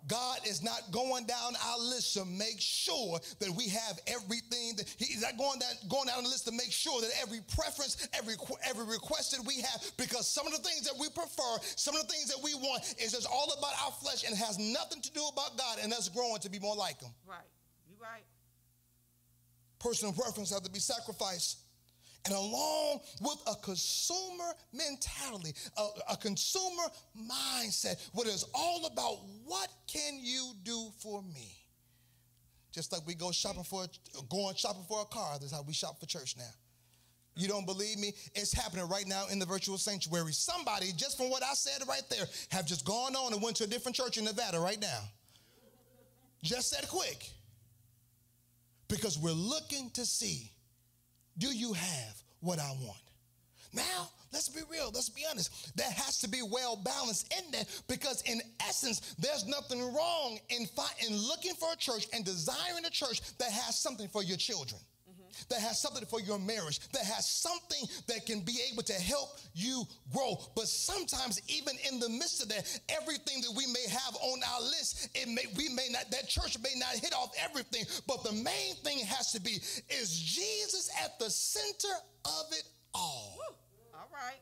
God 0.08 0.40
is 0.48 0.64
not 0.64 0.92
going 0.92 1.26
down 1.26 1.54
our 1.66 1.80
list 1.80 2.14
to 2.14 2.26
make 2.26 2.60
sure 2.60 3.20
that 3.40 3.52
we 3.52 3.68
have 3.70 4.00
everything. 4.08 4.76
That 4.78 4.88
he's 4.98 5.22
not 5.22 5.38
going 5.38 5.60
down, 5.60 5.72
going 5.90 6.08
down 6.08 6.24
the 6.24 6.30
list 6.30 6.46
to 6.46 6.52
make 6.52 6.72
sure 6.72 7.02
that 7.02 7.10
every 7.22 7.40
preference, 7.56 8.08
every 8.14 8.36
every 8.68 8.86
request 8.86 9.36
that 9.36 9.46
we 9.46 9.62
have, 9.62 9.92
because 9.98 10.28
some 10.28 10.48
of 10.48 10.54
the 10.54 10.60
things 10.60 10.84
that 10.84 10.96
we 11.00 11.10
prefer, 11.10 11.58
some 11.76 11.96
of 11.96 12.02
the 12.02 12.14
things 12.14 12.28
that 12.30 12.42
we 12.44 12.54
want 12.56 12.84
is 13.00 13.12
just 13.14 13.28
all 13.28 13.52
about 13.58 13.74
our 13.86 13.92
flesh 13.92 14.24
and 14.24 14.38
has 14.38 14.58
nothing 14.60 15.02
to 15.02 15.12
do 15.12 15.24
about 15.32 15.58
God 15.58 15.80
and 15.82 15.92
us 15.94 16.10
growing 16.10 16.40
to 16.40 16.50
be 16.50 16.60
more 16.60 16.76
like 16.76 17.02
Him. 17.02 17.12
Right. 17.28 17.40
You're 17.90 18.00
right. 18.00 18.24
Personal 19.80 20.14
preference 20.14 20.52
have 20.52 20.64
to 20.64 20.72
be 20.72 20.80
sacrificed 20.80 21.67
and 22.28 22.36
along 22.36 23.00
with 23.22 23.42
a 23.48 23.56
consumer 23.56 24.52
mentality, 24.74 25.54
a, 25.78 25.88
a, 26.12 26.18
consumer 26.18 26.84
mindset, 27.18 28.10
what 28.12 28.28
is 28.28 28.44
all 28.54 28.86
about 28.86 29.20
what 29.46 29.70
can 29.88 30.20
you 30.22 30.52
do 30.64 30.90
for 31.00 31.22
me? 31.22 31.56
Just 32.74 32.92
like 32.92 33.08
we 33.08 33.16
go 33.16 33.32
shopping 33.32 33.64
for 33.64 33.86
going 34.30 34.56
shopping 34.56 34.84
for 34.90 35.02
a 35.02 35.06
car, 35.06 35.38
that's 35.40 35.54
how 35.54 35.62
we 35.62 35.72
shop 35.74 36.00
for 36.02 36.06
church 36.06 36.36
now. 36.38 36.52
You 37.36 37.48
don't 37.48 37.66
believe 37.66 37.98
me? 37.98 38.14
It's 38.36 38.52
happening 38.52 38.90
right 38.90 39.08
now 39.08 39.28
in 39.32 39.40
the 39.40 39.46
virtual 39.46 39.78
sanctuary. 39.78 40.34
Somebody, 40.34 40.92
just 40.98 41.18
from 41.18 41.30
what 41.30 41.44
I 41.44 41.54
said 41.54 41.88
right 41.88 42.02
there, 42.10 42.26
have 42.50 42.66
just 42.66 42.84
gone 42.84 43.16
on 43.16 43.32
and 43.32 43.42
went 43.42 43.56
to 43.58 43.64
a 43.64 43.68
different 43.68 43.96
church 43.96 44.18
in 44.18 44.26
Nevada 44.26 44.60
right 44.60 44.82
now. 44.82 45.00
Just 46.44 46.72
said 46.72 46.90
quick. 46.90 47.30
Because 48.90 49.18
we're 49.18 49.32
looking 49.32 49.92
to 49.92 50.06
see 50.06 50.52
do 51.38 51.48
you 51.48 51.74
have 51.74 52.24
what 52.40 52.60
I 52.60 52.70
want? 52.82 53.02
Now, 53.74 54.10
let's 54.32 54.50
be 54.50 54.62
real, 54.72 54.92
let's 54.94 55.10
be 55.10 55.24
honest. 55.30 55.76
That 55.78 55.92
has 55.92 56.20
to 56.20 56.30
be 56.30 56.42
well 56.42 56.76
balanced 56.76 57.34
in 57.38 57.52
that 57.52 57.68
because, 57.88 58.22
in 58.24 58.42
essence, 58.62 59.16
there's 59.20 59.46
nothing 59.46 59.94
wrong 59.94 60.40
in, 60.50 60.66
fi- 60.68 61.06
in 61.08 61.16
looking 61.16 61.54
for 61.54 61.70
a 61.74 61.78
church 61.78 62.08
and 62.14 62.24
desiring 62.26 62.86
a 62.86 62.90
church 62.90 63.22
that 63.38 63.52
has 63.52 63.76
something 63.78 64.08
for 64.08 64.24
your 64.24 64.38
children. 64.38 64.82
That 65.50 65.60
has 65.62 65.80
something 65.80 66.06
for 66.06 66.22
your 66.22 66.40
marriage, 66.40 66.80
that 66.92 67.04
has 67.04 67.28
something 67.28 67.84
that 68.08 68.26
can 68.26 68.42
be 68.42 68.60
able 68.72 68.84
to 68.84 68.94
help 68.94 69.38
you 69.54 69.84
grow. 70.14 70.38
But 70.56 70.68
sometimes, 70.68 71.42
even 71.48 71.76
in 71.90 72.00
the 72.00 72.10
midst 72.10 72.44
of 72.44 72.50
that, 72.50 72.80
everything 72.90 73.42
that 73.42 73.54
we 73.56 73.66
may 73.68 73.88
have 73.90 74.16
on 74.22 74.40
our 74.54 74.62
list, 74.62 75.10
it 75.16 75.28
may 75.28 75.46
we 75.56 75.70
may 75.70 75.88
not 75.92 76.10
that 76.12 76.28
church 76.28 76.58
may 76.64 76.74
not 76.78 76.94
hit 76.96 77.14
off 77.14 77.32
everything, 77.44 77.86
but 78.08 78.24
the 78.24 78.34
main 78.34 78.76
thing 78.84 79.00
has 79.06 79.32
to 79.32 79.42
be 79.42 79.60
is 79.90 80.20
Jesus 80.20 80.90
at 81.04 81.18
the 81.20 81.30
center 81.30 81.94
of 82.26 82.46
it 82.52 82.64
all. 82.94 83.38
Woo. 83.38 83.56
All 83.94 84.10
right. 84.14 84.40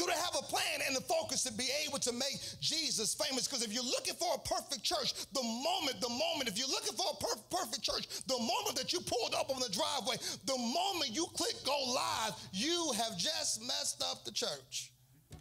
Do 0.00 0.06
they 0.06 0.12
have 0.12 0.34
a 0.34 0.42
plan 0.44 0.80
and 0.86 0.96
the 0.96 1.02
focus 1.02 1.42
to 1.42 1.52
be 1.52 1.68
able 1.86 1.98
to 1.98 2.12
make 2.12 2.40
Jesus 2.58 3.12
famous? 3.12 3.46
Because 3.46 3.62
if 3.62 3.70
you're 3.70 3.84
looking 3.84 4.14
for 4.14 4.34
a 4.34 4.38
perfect 4.38 4.82
church, 4.82 5.12
the 5.34 5.42
moment, 5.42 6.00
the 6.00 6.08
moment, 6.08 6.48
if 6.48 6.56
you're 6.56 6.68
looking 6.68 6.96
for 6.96 7.04
a 7.12 7.16
per- 7.22 7.58
perfect 7.58 7.82
church, 7.82 8.08
the 8.26 8.38
moment 8.38 8.76
that 8.76 8.94
you 8.94 9.00
pulled 9.00 9.34
up 9.34 9.50
on 9.50 9.60
the 9.60 9.68
driveway, 9.68 10.16
the 10.46 10.56
moment 10.56 11.10
you 11.10 11.26
click 11.34 11.52
go 11.66 11.76
live, 11.94 12.32
you 12.50 12.92
have 12.96 13.18
just 13.18 13.60
messed 13.60 14.02
up 14.10 14.24
the 14.24 14.30
church. 14.32 14.90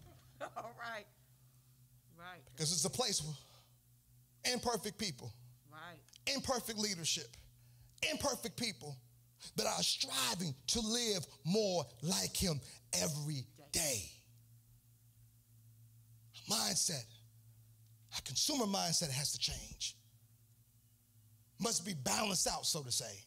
All 0.41 0.75
right. 0.77 1.05
Right. 2.17 2.41
Because 2.53 2.73
it's 2.73 2.83
a 2.83 2.89
place 2.89 3.23
with 3.23 3.37
imperfect 4.53 4.97
people, 4.97 5.31
Right. 5.71 6.35
imperfect 6.35 6.77
leadership, 6.77 7.37
imperfect 8.11 8.57
people 8.57 8.97
that 9.55 9.67
are 9.67 9.83
striving 9.83 10.53
to 10.67 10.81
live 10.81 11.25
more 11.45 11.85
like 12.01 12.35
Him 12.35 12.59
every 12.91 13.45
day. 13.71 14.11
Mindset, 16.49 17.05
our 18.13 18.21
consumer 18.25 18.65
mindset 18.65 19.11
has 19.11 19.31
to 19.33 19.39
change. 19.39 19.95
Must 21.59 21.85
be 21.85 21.93
balanced 21.93 22.47
out, 22.47 22.65
so 22.65 22.81
to 22.81 22.91
say. 22.91 23.25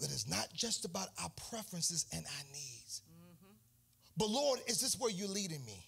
That 0.00 0.10
it's 0.10 0.28
not 0.28 0.48
just 0.52 0.84
about 0.84 1.08
our 1.22 1.30
preferences 1.50 2.06
and 2.12 2.24
our 2.24 2.44
needs. 2.52 3.02
Mm-hmm. 3.08 3.52
But 4.16 4.28
Lord, 4.28 4.60
is 4.66 4.80
this 4.80 4.98
where 4.98 5.10
you're 5.10 5.28
leading 5.28 5.64
me? 5.64 5.86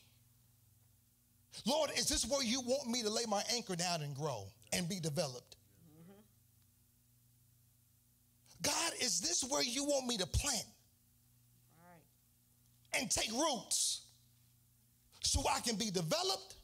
Lord, 1.67 1.91
is 1.97 2.09
this 2.09 2.25
where 2.27 2.43
you 2.43 2.61
want 2.63 2.89
me 2.89 3.03
to 3.03 3.11
lay 3.11 3.25
my 3.29 3.43
anchor 3.55 3.77
down 3.77 4.03
and 4.03 4.15
grow 4.15 4.47
and 4.73 4.89
be 4.89 5.01
developed? 5.01 5.57
Mm-hmm. 5.87 6.21
God, 8.63 8.93
is 9.01 9.21
this 9.21 9.45
where 9.51 9.63
you 9.63 9.85
want 9.85 10.07
me 10.07 10.17
to 10.17 10.27
plant 10.27 10.65
right. 11.85 13.01
and 13.01 13.11
take 13.11 13.31
roots 13.33 14.03
so 15.23 15.43
I 15.49 15.61
can 15.61 15.77
be 15.77 15.91
developed 15.91 16.57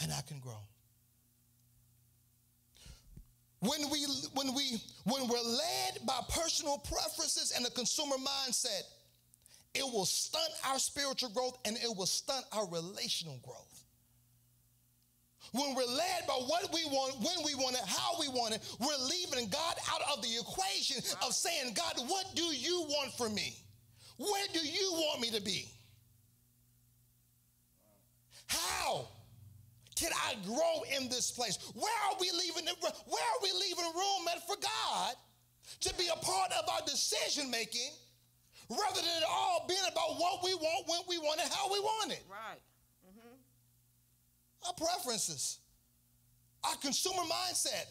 and 0.00 0.12
I 0.12 0.20
can 0.22 0.40
grow? 0.40 0.60
When 3.60 3.90
we 3.90 4.06
when 4.34 4.54
we 4.54 4.80
when 5.04 5.26
we're 5.26 5.36
led 5.38 6.06
by 6.06 6.20
personal 6.30 6.78
preferences 6.78 7.52
and 7.56 7.66
a 7.66 7.70
consumer 7.70 8.16
mindset, 8.16 8.82
it 9.74 9.82
will 9.82 10.04
stunt 10.04 10.52
our 10.64 10.78
spiritual 10.78 11.30
growth 11.30 11.58
and 11.64 11.76
it 11.76 11.96
will 11.96 12.06
stunt 12.06 12.44
our 12.52 12.68
relational 12.68 13.38
growth. 13.42 13.84
When 15.52 15.74
we're 15.74 15.86
led 15.86 16.26
by 16.26 16.34
what 16.34 16.72
we 16.74 16.84
want, 16.84 17.16
when 17.18 17.44
we 17.44 17.54
want 17.54 17.74
it, 17.74 17.82
how 17.86 18.20
we 18.20 18.28
want 18.28 18.54
it, 18.54 18.60
we're 18.80 19.08
leaving 19.08 19.48
God 19.48 19.74
out 19.90 20.02
of 20.12 20.22
the 20.22 20.28
equation 20.40 20.98
of 21.26 21.32
saying, 21.32 21.74
God, 21.74 21.94
what 22.06 22.26
do 22.34 22.42
you 22.42 22.84
want 22.88 23.14
from 23.14 23.34
me? 23.34 23.56
Where 24.18 24.46
do 24.52 24.60
you 24.60 24.92
want 24.92 25.20
me 25.20 25.30
to 25.30 25.40
be? 25.40 25.68
How 28.48 29.08
can 29.94 30.10
I 30.12 30.34
grow 30.44 30.82
in 30.96 31.08
this 31.08 31.30
place? 31.30 31.58
Where 31.74 31.98
are 32.08 32.16
we 32.20 32.30
leaving 32.30 32.64
the, 32.64 32.74
where 32.80 33.22
are 33.22 33.42
we 33.42 33.52
leaving 33.52 33.84
room 33.94 34.28
at 34.34 34.46
for 34.46 34.56
God 34.60 35.14
to 35.80 35.94
be 35.94 36.08
a 36.08 36.16
part 36.16 36.52
of 36.52 36.68
our 36.68 36.80
decision 36.86 37.50
making 37.50 37.90
rather 38.70 39.00
than 39.00 39.16
it 39.18 39.24
all 39.28 39.64
being 39.68 39.80
about 39.90 40.18
what 40.18 40.42
we 40.42 40.54
want, 40.54 40.88
when 40.88 41.00
we 41.08 41.18
want 41.18 41.40
it, 41.40 41.48
how 41.52 41.72
we 41.72 41.80
want 41.80 42.12
it? 42.12 42.24
Right. 42.30 42.60
Mm-hmm. 43.06 44.66
Our 44.66 44.74
preferences, 44.74 45.58
our 46.64 46.76
consumer 46.76 47.22
mindset 47.22 47.86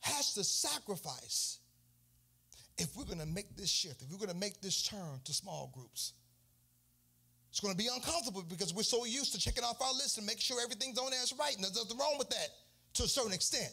has 0.00 0.34
to 0.34 0.44
sacrifice 0.44 1.58
if 2.78 2.96
we're 2.96 3.04
going 3.04 3.18
to 3.18 3.26
make 3.26 3.56
this 3.56 3.70
shift, 3.70 4.02
if 4.02 4.10
we're 4.10 4.18
going 4.18 4.28
to 4.28 4.36
make 4.36 4.60
this 4.60 4.86
turn 4.86 5.20
to 5.24 5.32
small 5.32 5.72
groups. 5.74 6.12
It's 7.56 7.62
going 7.62 7.74
to 7.74 7.82
be 7.82 7.88
uncomfortable 7.88 8.44
because 8.46 8.74
we're 8.74 8.82
so 8.82 9.06
used 9.06 9.32
to 9.32 9.40
checking 9.40 9.64
off 9.64 9.80
our 9.80 9.94
list 9.94 10.18
and 10.18 10.26
make 10.26 10.38
sure 10.40 10.58
everything's 10.62 10.98
on 10.98 11.10
there 11.10 11.22
is 11.22 11.32
right. 11.40 11.54
And 11.54 11.64
there's 11.64 11.74
nothing 11.74 11.96
wrong 11.96 12.16
with 12.18 12.28
that 12.28 12.48
to 12.92 13.04
a 13.04 13.08
certain 13.08 13.32
extent. 13.32 13.72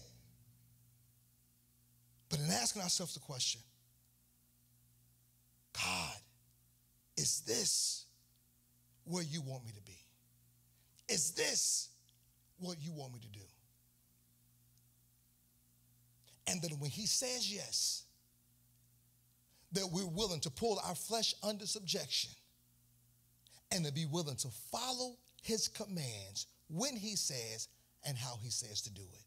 But 2.30 2.39
in 2.39 2.46
asking 2.46 2.82
ourselves 2.82 3.13
the 3.13 3.19
question, 3.19 3.60
God, 5.74 6.15
is 7.17 7.41
this 7.41 8.06
where 9.04 9.22
you 9.22 9.41
want 9.41 9.65
me 9.65 9.74
to 9.74 9.82
be? 9.82 10.00
Is 11.10 11.32
this 11.32 11.89
what 12.60 12.78
you 12.80 12.93
want 12.93 13.13
me 13.13 13.19
to 13.19 13.28
do? 13.28 13.46
And 16.48 16.62
then 16.62 16.72
when 16.80 16.89
he 16.89 17.06
says 17.06 17.54
yes, 17.54 18.06
that 19.74 19.89
we're 19.91 20.08
willing 20.08 20.39
to 20.39 20.50
pull 20.50 20.80
our 20.88 20.96
flesh 20.96 21.36
under 21.43 21.65
subjection 21.65 22.32
and 23.74 23.86
to 23.86 23.92
be 23.92 24.06
willing 24.06 24.36
to 24.38 24.48
follow 24.72 25.16
his 25.42 25.68
commands 25.68 26.48
when 26.70 26.96
he 26.96 27.16
says 27.16 27.68
and 28.06 28.18
how 28.18 28.38
he 28.42 28.50
says 28.50 28.82
to 28.84 28.94
do 28.94 29.02
it. 29.02 29.26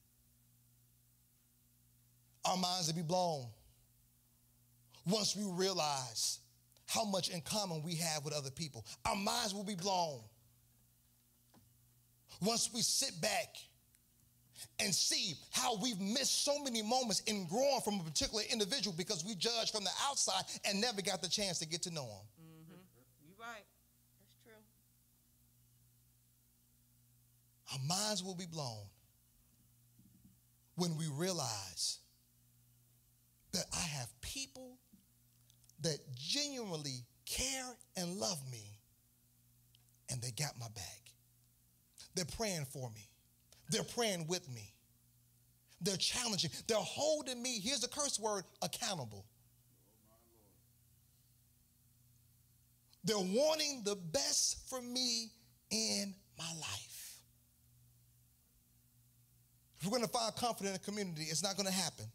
Our 2.44 2.56
minds 2.56 2.86
will 2.86 2.94
be 2.94 3.02
blown 3.02 3.46
once 5.04 5.34
we 5.36 5.44
realize 5.44 6.38
how 6.86 7.04
much 7.04 7.28
in 7.28 7.40
common 7.40 7.82
we 7.82 7.96
have 7.96 8.24
with 8.24 8.32
other 8.32 8.50
people. 8.50 8.86
Our 9.04 9.16
minds 9.16 9.52
will 9.52 9.64
be 9.64 9.74
blown 9.74 10.20
once 12.40 12.70
we 12.72 12.82
sit 12.82 13.20
back 13.20 13.56
and 14.78 14.94
see 14.94 15.34
how 15.50 15.76
we've 15.82 16.00
missed 16.00 16.44
so 16.44 16.62
many 16.62 16.82
moments 16.82 17.20
in 17.26 17.46
growing 17.46 17.80
from 17.84 18.00
a 18.00 18.04
particular 18.04 18.42
individual 18.50 18.94
because 18.96 19.24
we 19.24 19.34
judged 19.34 19.72
from 19.72 19.84
the 19.84 19.90
outside 20.08 20.44
and 20.64 20.80
never 20.80 21.02
got 21.02 21.20
the 21.22 21.28
chance 21.28 21.58
to 21.58 21.66
get 21.66 21.82
to 21.82 21.90
know 21.90 22.04
him. 22.04 22.26
You 22.38 23.34
right. 23.40 23.64
That's 24.20 24.36
true. 24.44 24.62
Our 27.72 27.78
minds 27.86 28.22
will 28.22 28.34
be 28.34 28.46
blown 28.46 28.86
when 30.76 30.96
we 30.96 31.06
realize 31.12 31.98
that 33.52 33.64
I 33.74 33.80
have 33.80 34.08
people 34.20 34.78
that 35.80 35.98
genuinely 36.14 37.04
care 37.24 37.76
and 37.96 38.18
love 38.18 38.38
me 38.50 38.78
and 40.10 40.20
they 40.22 40.30
got 40.30 40.52
my 40.60 40.68
back. 40.74 41.00
They're 42.14 42.24
praying 42.24 42.66
for 42.66 42.90
me. 42.90 43.08
They're 43.70 43.82
praying 43.82 44.26
with 44.28 44.48
me. 44.48 44.72
They're 45.80 45.96
challenging. 45.96 46.50
They're 46.66 46.76
holding 46.78 47.42
me, 47.42 47.60
here's 47.60 47.80
the 47.80 47.88
curse 47.88 48.18
word, 48.18 48.44
accountable. 48.62 49.26
They're 53.04 53.16
wanting 53.16 53.82
the 53.84 53.96
best 53.96 54.68
for 54.68 54.80
me 54.80 55.30
in 55.70 56.14
my 56.38 56.50
life. 56.58 56.95
If 59.86 59.92
we're 59.92 59.98
going 59.98 60.08
to 60.08 60.18
find 60.18 60.34
comfort 60.34 60.66
in 60.66 60.74
a 60.74 60.80
community, 60.80 61.28
it's 61.30 61.44
not 61.44 61.54
going 61.54 61.68
to 61.68 61.72
happen 61.72 62.06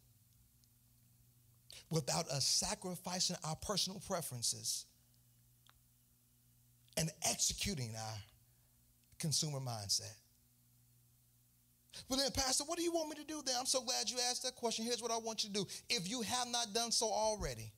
without 1.90 2.28
us 2.28 2.46
sacrificing 2.46 3.38
our 3.46 3.56
personal 3.56 4.02
preferences 4.06 4.86
and 6.98 7.10
executing 7.30 7.96
our 7.96 8.18
consumer 9.20 9.60
mindset. 9.60 10.12
But 12.10 12.18
then, 12.18 12.30
Pastor, 12.32 12.66
what 12.66 12.78
do 12.78 12.84
you 12.84 12.92
want 12.92 13.08
me 13.08 13.16
to 13.16 13.24
do 13.24 13.42
then? 13.46 13.56
I'm 13.58 13.66
so 13.66 13.80
glad 13.80 14.10
you 14.10 14.18
asked 14.30 14.44
that 14.44 14.58
question. 14.58 14.84
Here's 14.84 15.02
what 15.02 15.12
I 15.12 15.18
want 15.18 15.46
you 15.46 15.50
to 15.52 15.62
do. 15.62 15.66
If 15.90 16.10
you 16.10 16.24
have 16.24 16.50
not 16.50 16.74
done 16.74 16.92
so 16.92 17.06
already, 17.06 17.72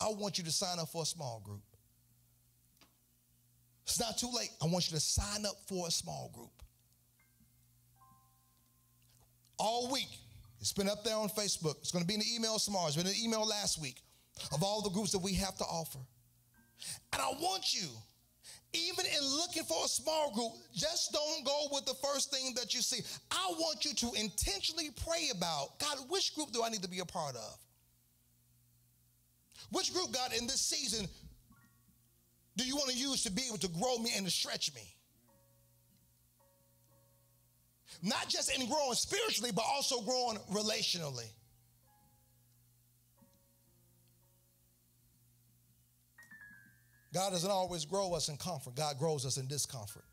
I 0.00 0.08
want 0.08 0.38
you 0.38 0.44
to 0.44 0.50
sign 0.50 0.80
up 0.80 0.88
for 0.88 1.02
a 1.02 1.06
small 1.06 1.40
group. 1.44 1.62
It's 3.84 4.00
not 4.00 4.18
too 4.18 4.30
late. 4.36 4.50
I 4.60 4.66
want 4.66 4.90
you 4.90 4.96
to 4.96 5.00
sign 5.00 5.46
up 5.46 5.54
for 5.68 5.86
a 5.86 5.90
small 5.92 6.32
group. 6.34 6.59
All 9.60 9.92
week, 9.92 10.08
it's 10.58 10.72
been 10.72 10.88
up 10.88 11.04
there 11.04 11.16
on 11.16 11.28
Facebook. 11.28 11.76
It's 11.80 11.92
going 11.92 12.02
to 12.02 12.08
be 12.08 12.14
in 12.14 12.20
the 12.20 12.34
email 12.34 12.58
tomorrow. 12.58 12.86
It's 12.86 12.96
been 12.96 13.06
in 13.06 13.12
the 13.12 13.22
email 13.22 13.46
last 13.46 13.78
week 13.78 13.96
of 14.54 14.62
all 14.62 14.80
the 14.80 14.88
groups 14.88 15.12
that 15.12 15.18
we 15.18 15.34
have 15.34 15.54
to 15.58 15.64
offer. 15.64 15.98
And 17.12 17.20
I 17.20 17.28
want 17.28 17.74
you, 17.74 17.86
even 18.72 19.04
in 19.04 19.22
looking 19.36 19.64
for 19.64 19.84
a 19.84 19.88
small 19.88 20.32
group, 20.32 20.52
just 20.74 21.12
don't 21.12 21.44
go 21.44 21.66
with 21.72 21.84
the 21.84 21.92
first 22.02 22.30
thing 22.30 22.54
that 22.56 22.72
you 22.72 22.80
see. 22.80 23.02
I 23.30 23.52
want 23.58 23.84
you 23.84 23.92
to 23.92 24.12
intentionally 24.18 24.88
pray 25.06 25.28
about 25.36 25.78
God, 25.78 25.98
which 26.08 26.34
group 26.34 26.52
do 26.52 26.62
I 26.64 26.70
need 26.70 26.82
to 26.82 26.88
be 26.88 27.00
a 27.00 27.04
part 27.04 27.36
of? 27.36 27.58
Which 29.72 29.92
group, 29.92 30.10
God, 30.10 30.32
in 30.32 30.46
this 30.46 30.62
season, 30.62 31.06
do 32.56 32.64
you 32.64 32.76
want 32.76 32.90
to 32.90 32.96
use 32.96 33.24
to 33.24 33.30
be 33.30 33.42
able 33.46 33.58
to 33.58 33.68
grow 33.68 33.98
me 33.98 34.10
and 34.16 34.24
to 34.24 34.32
stretch 34.32 34.74
me? 34.74 34.94
not 38.02 38.28
just 38.28 38.54
in 38.56 38.66
growing 38.68 38.94
spiritually, 38.94 39.50
but 39.54 39.64
also 39.66 40.00
growing 40.00 40.38
relationally. 40.50 41.28
God 47.12 47.30
doesn't 47.32 47.50
always 47.50 47.84
grow 47.84 48.14
us 48.14 48.28
in 48.28 48.36
comfort, 48.36 48.76
God 48.76 48.98
grows 48.98 49.26
us 49.26 49.36
in 49.36 49.46
discomfort. 49.48 50.04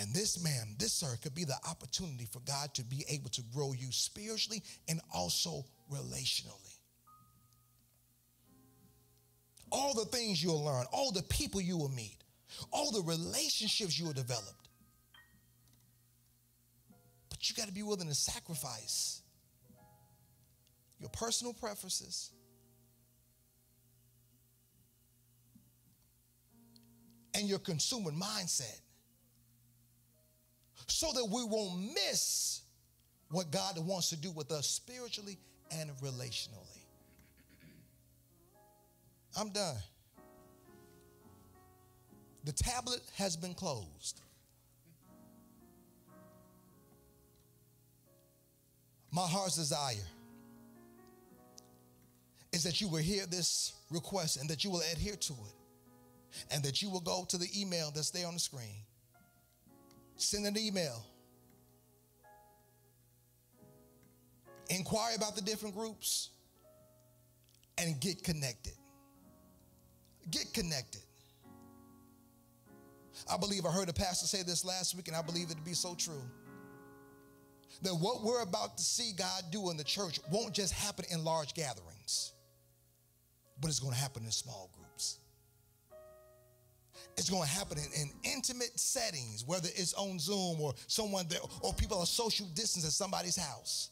And 0.00 0.14
this 0.14 0.42
man, 0.42 0.76
this 0.78 0.92
sir, 0.92 1.16
could 1.22 1.34
be 1.34 1.44
the 1.44 1.56
opportunity 1.68 2.26
for 2.30 2.40
God 2.40 2.72
to 2.74 2.84
be 2.84 3.04
able 3.08 3.30
to 3.30 3.42
grow 3.52 3.72
you 3.72 3.90
spiritually 3.90 4.62
and 4.88 5.00
also 5.12 5.64
relationally. 5.90 6.76
All 9.72 9.94
the 9.94 10.04
things 10.04 10.42
you'll 10.42 10.64
learn, 10.64 10.84
all 10.92 11.10
the 11.10 11.24
people 11.24 11.60
you 11.60 11.76
will 11.76 11.88
meet, 11.88 12.18
all 12.72 12.92
the 12.92 13.02
relationships 13.02 13.98
you 13.98 14.06
will 14.06 14.12
develop, 14.12 14.54
but 17.38 17.48
you 17.48 17.54
got 17.54 17.68
to 17.68 17.72
be 17.72 17.84
willing 17.84 18.08
to 18.08 18.14
sacrifice 18.14 19.22
your 20.98 21.08
personal 21.10 21.52
preferences 21.52 22.32
and 27.34 27.48
your 27.48 27.60
consumer 27.60 28.10
mindset 28.10 28.80
so 30.88 31.12
that 31.12 31.24
we 31.24 31.44
won't 31.44 31.94
miss 31.94 32.62
what 33.30 33.52
God 33.52 33.78
wants 33.78 34.08
to 34.10 34.16
do 34.16 34.32
with 34.32 34.50
us 34.50 34.66
spiritually 34.66 35.38
and 35.70 35.90
relationally. 35.98 36.82
I'm 39.38 39.50
done. 39.50 39.76
The 42.44 42.52
tablet 42.52 43.00
has 43.14 43.36
been 43.36 43.54
closed. 43.54 44.22
My 49.10 49.26
heart's 49.26 49.56
desire 49.56 49.94
is 52.52 52.62
that 52.64 52.80
you 52.80 52.88
will 52.88 52.98
hear 52.98 53.26
this 53.26 53.72
request 53.90 54.36
and 54.36 54.48
that 54.50 54.64
you 54.64 54.70
will 54.70 54.82
adhere 54.92 55.16
to 55.16 55.32
it 55.32 56.44
and 56.50 56.62
that 56.62 56.82
you 56.82 56.90
will 56.90 57.00
go 57.00 57.24
to 57.28 57.38
the 57.38 57.48
email 57.58 57.90
that's 57.94 58.10
there 58.10 58.26
on 58.26 58.34
the 58.34 58.40
screen 58.40 58.84
send 60.18 60.46
an 60.46 60.58
email. 60.58 61.04
Inquire 64.68 65.16
about 65.16 65.34
the 65.34 65.42
different 65.42 65.74
groups 65.74 66.30
and 67.78 67.98
get 68.00 68.22
connected. 68.22 68.74
Get 70.30 70.52
connected. 70.52 71.00
I 73.32 73.38
believe 73.38 73.64
I 73.64 73.70
heard 73.70 73.88
a 73.88 73.92
pastor 73.92 74.26
say 74.26 74.42
this 74.42 74.64
last 74.64 74.94
week, 74.94 75.08
and 75.08 75.16
I 75.16 75.22
believe 75.22 75.50
it 75.50 75.56
to 75.56 75.62
be 75.62 75.72
so 75.72 75.94
true. 75.94 76.22
That 77.82 77.94
what 77.94 78.22
we're 78.22 78.42
about 78.42 78.76
to 78.76 78.82
see 78.82 79.12
God 79.16 79.44
do 79.52 79.70
in 79.70 79.76
the 79.76 79.84
church 79.84 80.18
won't 80.30 80.52
just 80.52 80.72
happen 80.72 81.04
in 81.10 81.24
large 81.24 81.54
gatherings, 81.54 82.32
but 83.60 83.68
it's 83.68 83.78
going 83.78 83.94
to 83.94 84.00
happen 84.00 84.24
in 84.24 84.30
small 84.32 84.70
groups. 84.74 85.18
It's 87.16 87.30
going 87.30 87.42
to 87.42 87.48
happen 87.48 87.78
in, 87.78 88.02
in, 88.02 88.10
intimate 88.32 88.78
settings, 88.78 89.44
whether 89.46 89.68
it's 89.74 89.94
on 89.94 90.18
Zoom 90.18 90.60
or 90.60 90.74
someone 90.86 91.26
there, 91.28 91.40
or 91.62 91.72
people 91.74 91.98
are 91.98 92.06
social 92.06 92.46
distance 92.46 92.84
at 92.84 92.92
somebody's 92.92 93.36
house. 93.36 93.90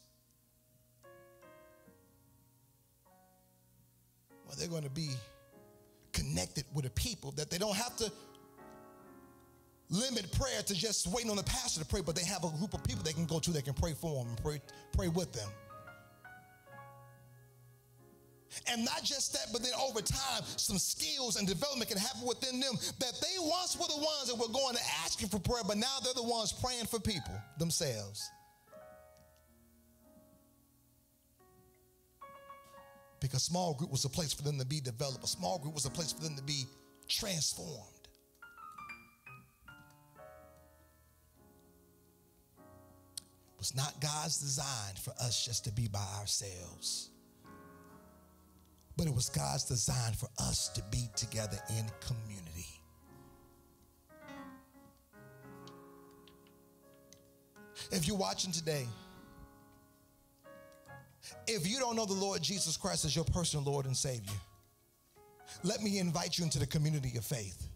Well, 4.45 4.55
they're 4.57 4.69
going 4.69 4.83
to 4.83 4.89
be 4.89 5.09
connected 6.13 6.63
with 6.73 6.85
a 6.85 6.89
people 6.91 7.31
that 7.31 7.49
they 7.49 7.57
don't 7.57 7.75
have 7.75 7.95
to 7.97 8.11
limit 9.89 10.31
prayer 10.33 10.61
to 10.63 10.73
just 10.73 11.07
waiting 11.07 11.29
on 11.29 11.37
the 11.37 11.43
pastor 11.43 11.79
to 11.79 11.85
pray, 11.85 12.01
but 12.01 12.15
they 12.15 12.23
have 12.23 12.43
a 12.43 12.49
group 12.57 12.73
of 12.73 12.83
people 12.83 13.03
they 13.03 13.13
can 13.13 13.25
go 13.25 13.39
to 13.39 13.51
that 13.51 13.65
can 13.65 13.73
pray 13.73 13.93
for 13.93 14.23
them 14.23 14.29
and 14.29 14.43
pray, 14.43 14.61
pray 14.93 15.07
with 15.07 15.31
them. 15.33 15.49
And 18.71 18.83
not 18.83 19.03
just 19.03 19.33
that, 19.33 19.47
but 19.53 19.61
then 19.61 19.73
over 19.81 20.01
time, 20.01 20.41
some 20.55 20.77
skills 20.77 21.35
and 21.37 21.47
development 21.47 21.89
can 21.89 21.99
happen 21.99 22.25
within 22.25 22.59
them 22.59 22.73
that 22.99 23.13
they 23.21 23.37
once 23.39 23.77
were 23.77 23.87
the 23.87 24.01
ones 24.01 24.27
that 24.27 24.35
were 24.35 24.51
going 24.51 24.75
to 24.75 24.81
ask 25.03 25.21
you 25.21 25.27
for 25.27 25.39
prayer, 25.39 25.63
but 25.67 25.77
now 25.77 25.97
they're 26.03 26.13
the 26.13 26.23
ones 26.23 26.53
praying 26.53 26.85
for 26.85 26.99
people 26.99 27.35
themselves. 27.59 28.29
Because 33.19 33.43
small 33.43 33.73
group 33.73 33.91
was 33.91 34.05
a 34.05 34.09
place 34.09 34.33
for 34.33 34.43
them 34.43 34.59
to 34.59 34.65
be 34.65 34.79
developed. 34.79 35.23
A 35.23 35.27
small 35.27 35.59
group 35.59 35.73
was 35.73 35.85
a 35.85 35.89
place 35.89 36.13
for 36.13 36.23
them 36.23 36.35
to 36.35 36.43
be 36.43 36.65
transformed. 37.07 37.96
Was 43.57 43.75
not 43.75 43.99
God's 43.99 44.39
design 44.39 44.95
for 45.01 45.11
us 45.19 45.45
just 45.45 45.63
to 45.65 45.71
be 45.71 45.87
by 45.87 46.05
ourselves 46.19 47.09
but 48.97 49.05
it 49.05 49.13
was 49.13 49.29
God's 49.29 49.63
design 49.63 50.13
for 50.13 50.27
us 50.39 50.69
to 50.69 50.81
be 50.89 51.07
together 51.15 51.57
in 51.69 51.85
community. 52.01 52.65
If 57.91 58.07
you're 58.07 58.17
watching 58.17 58.51
today, 58.51 58.87
if 61.45 61.67
you 61.67 61.77
don't 61.77 61.95
know 61.95 62.05
the 62.05 62.13
Lord 62.13 62.41
Jesus 62.41 62.75
Christ 62.75 63.05
as 63.05 63.15
your 63.15 63.25
personal 63.25 63.63
Lord 63.71 63.85
and 63.85 63.95
Savior, 63.95 64.35
let 65.63 65.83
me 65.83 65.99
invite 65.99 66.37
you 66.37 66.43
into 66.43 66.57
the 66.57 66.65
community 66.65 67.17
of 67.17 67.23
faith. 67.23 67.67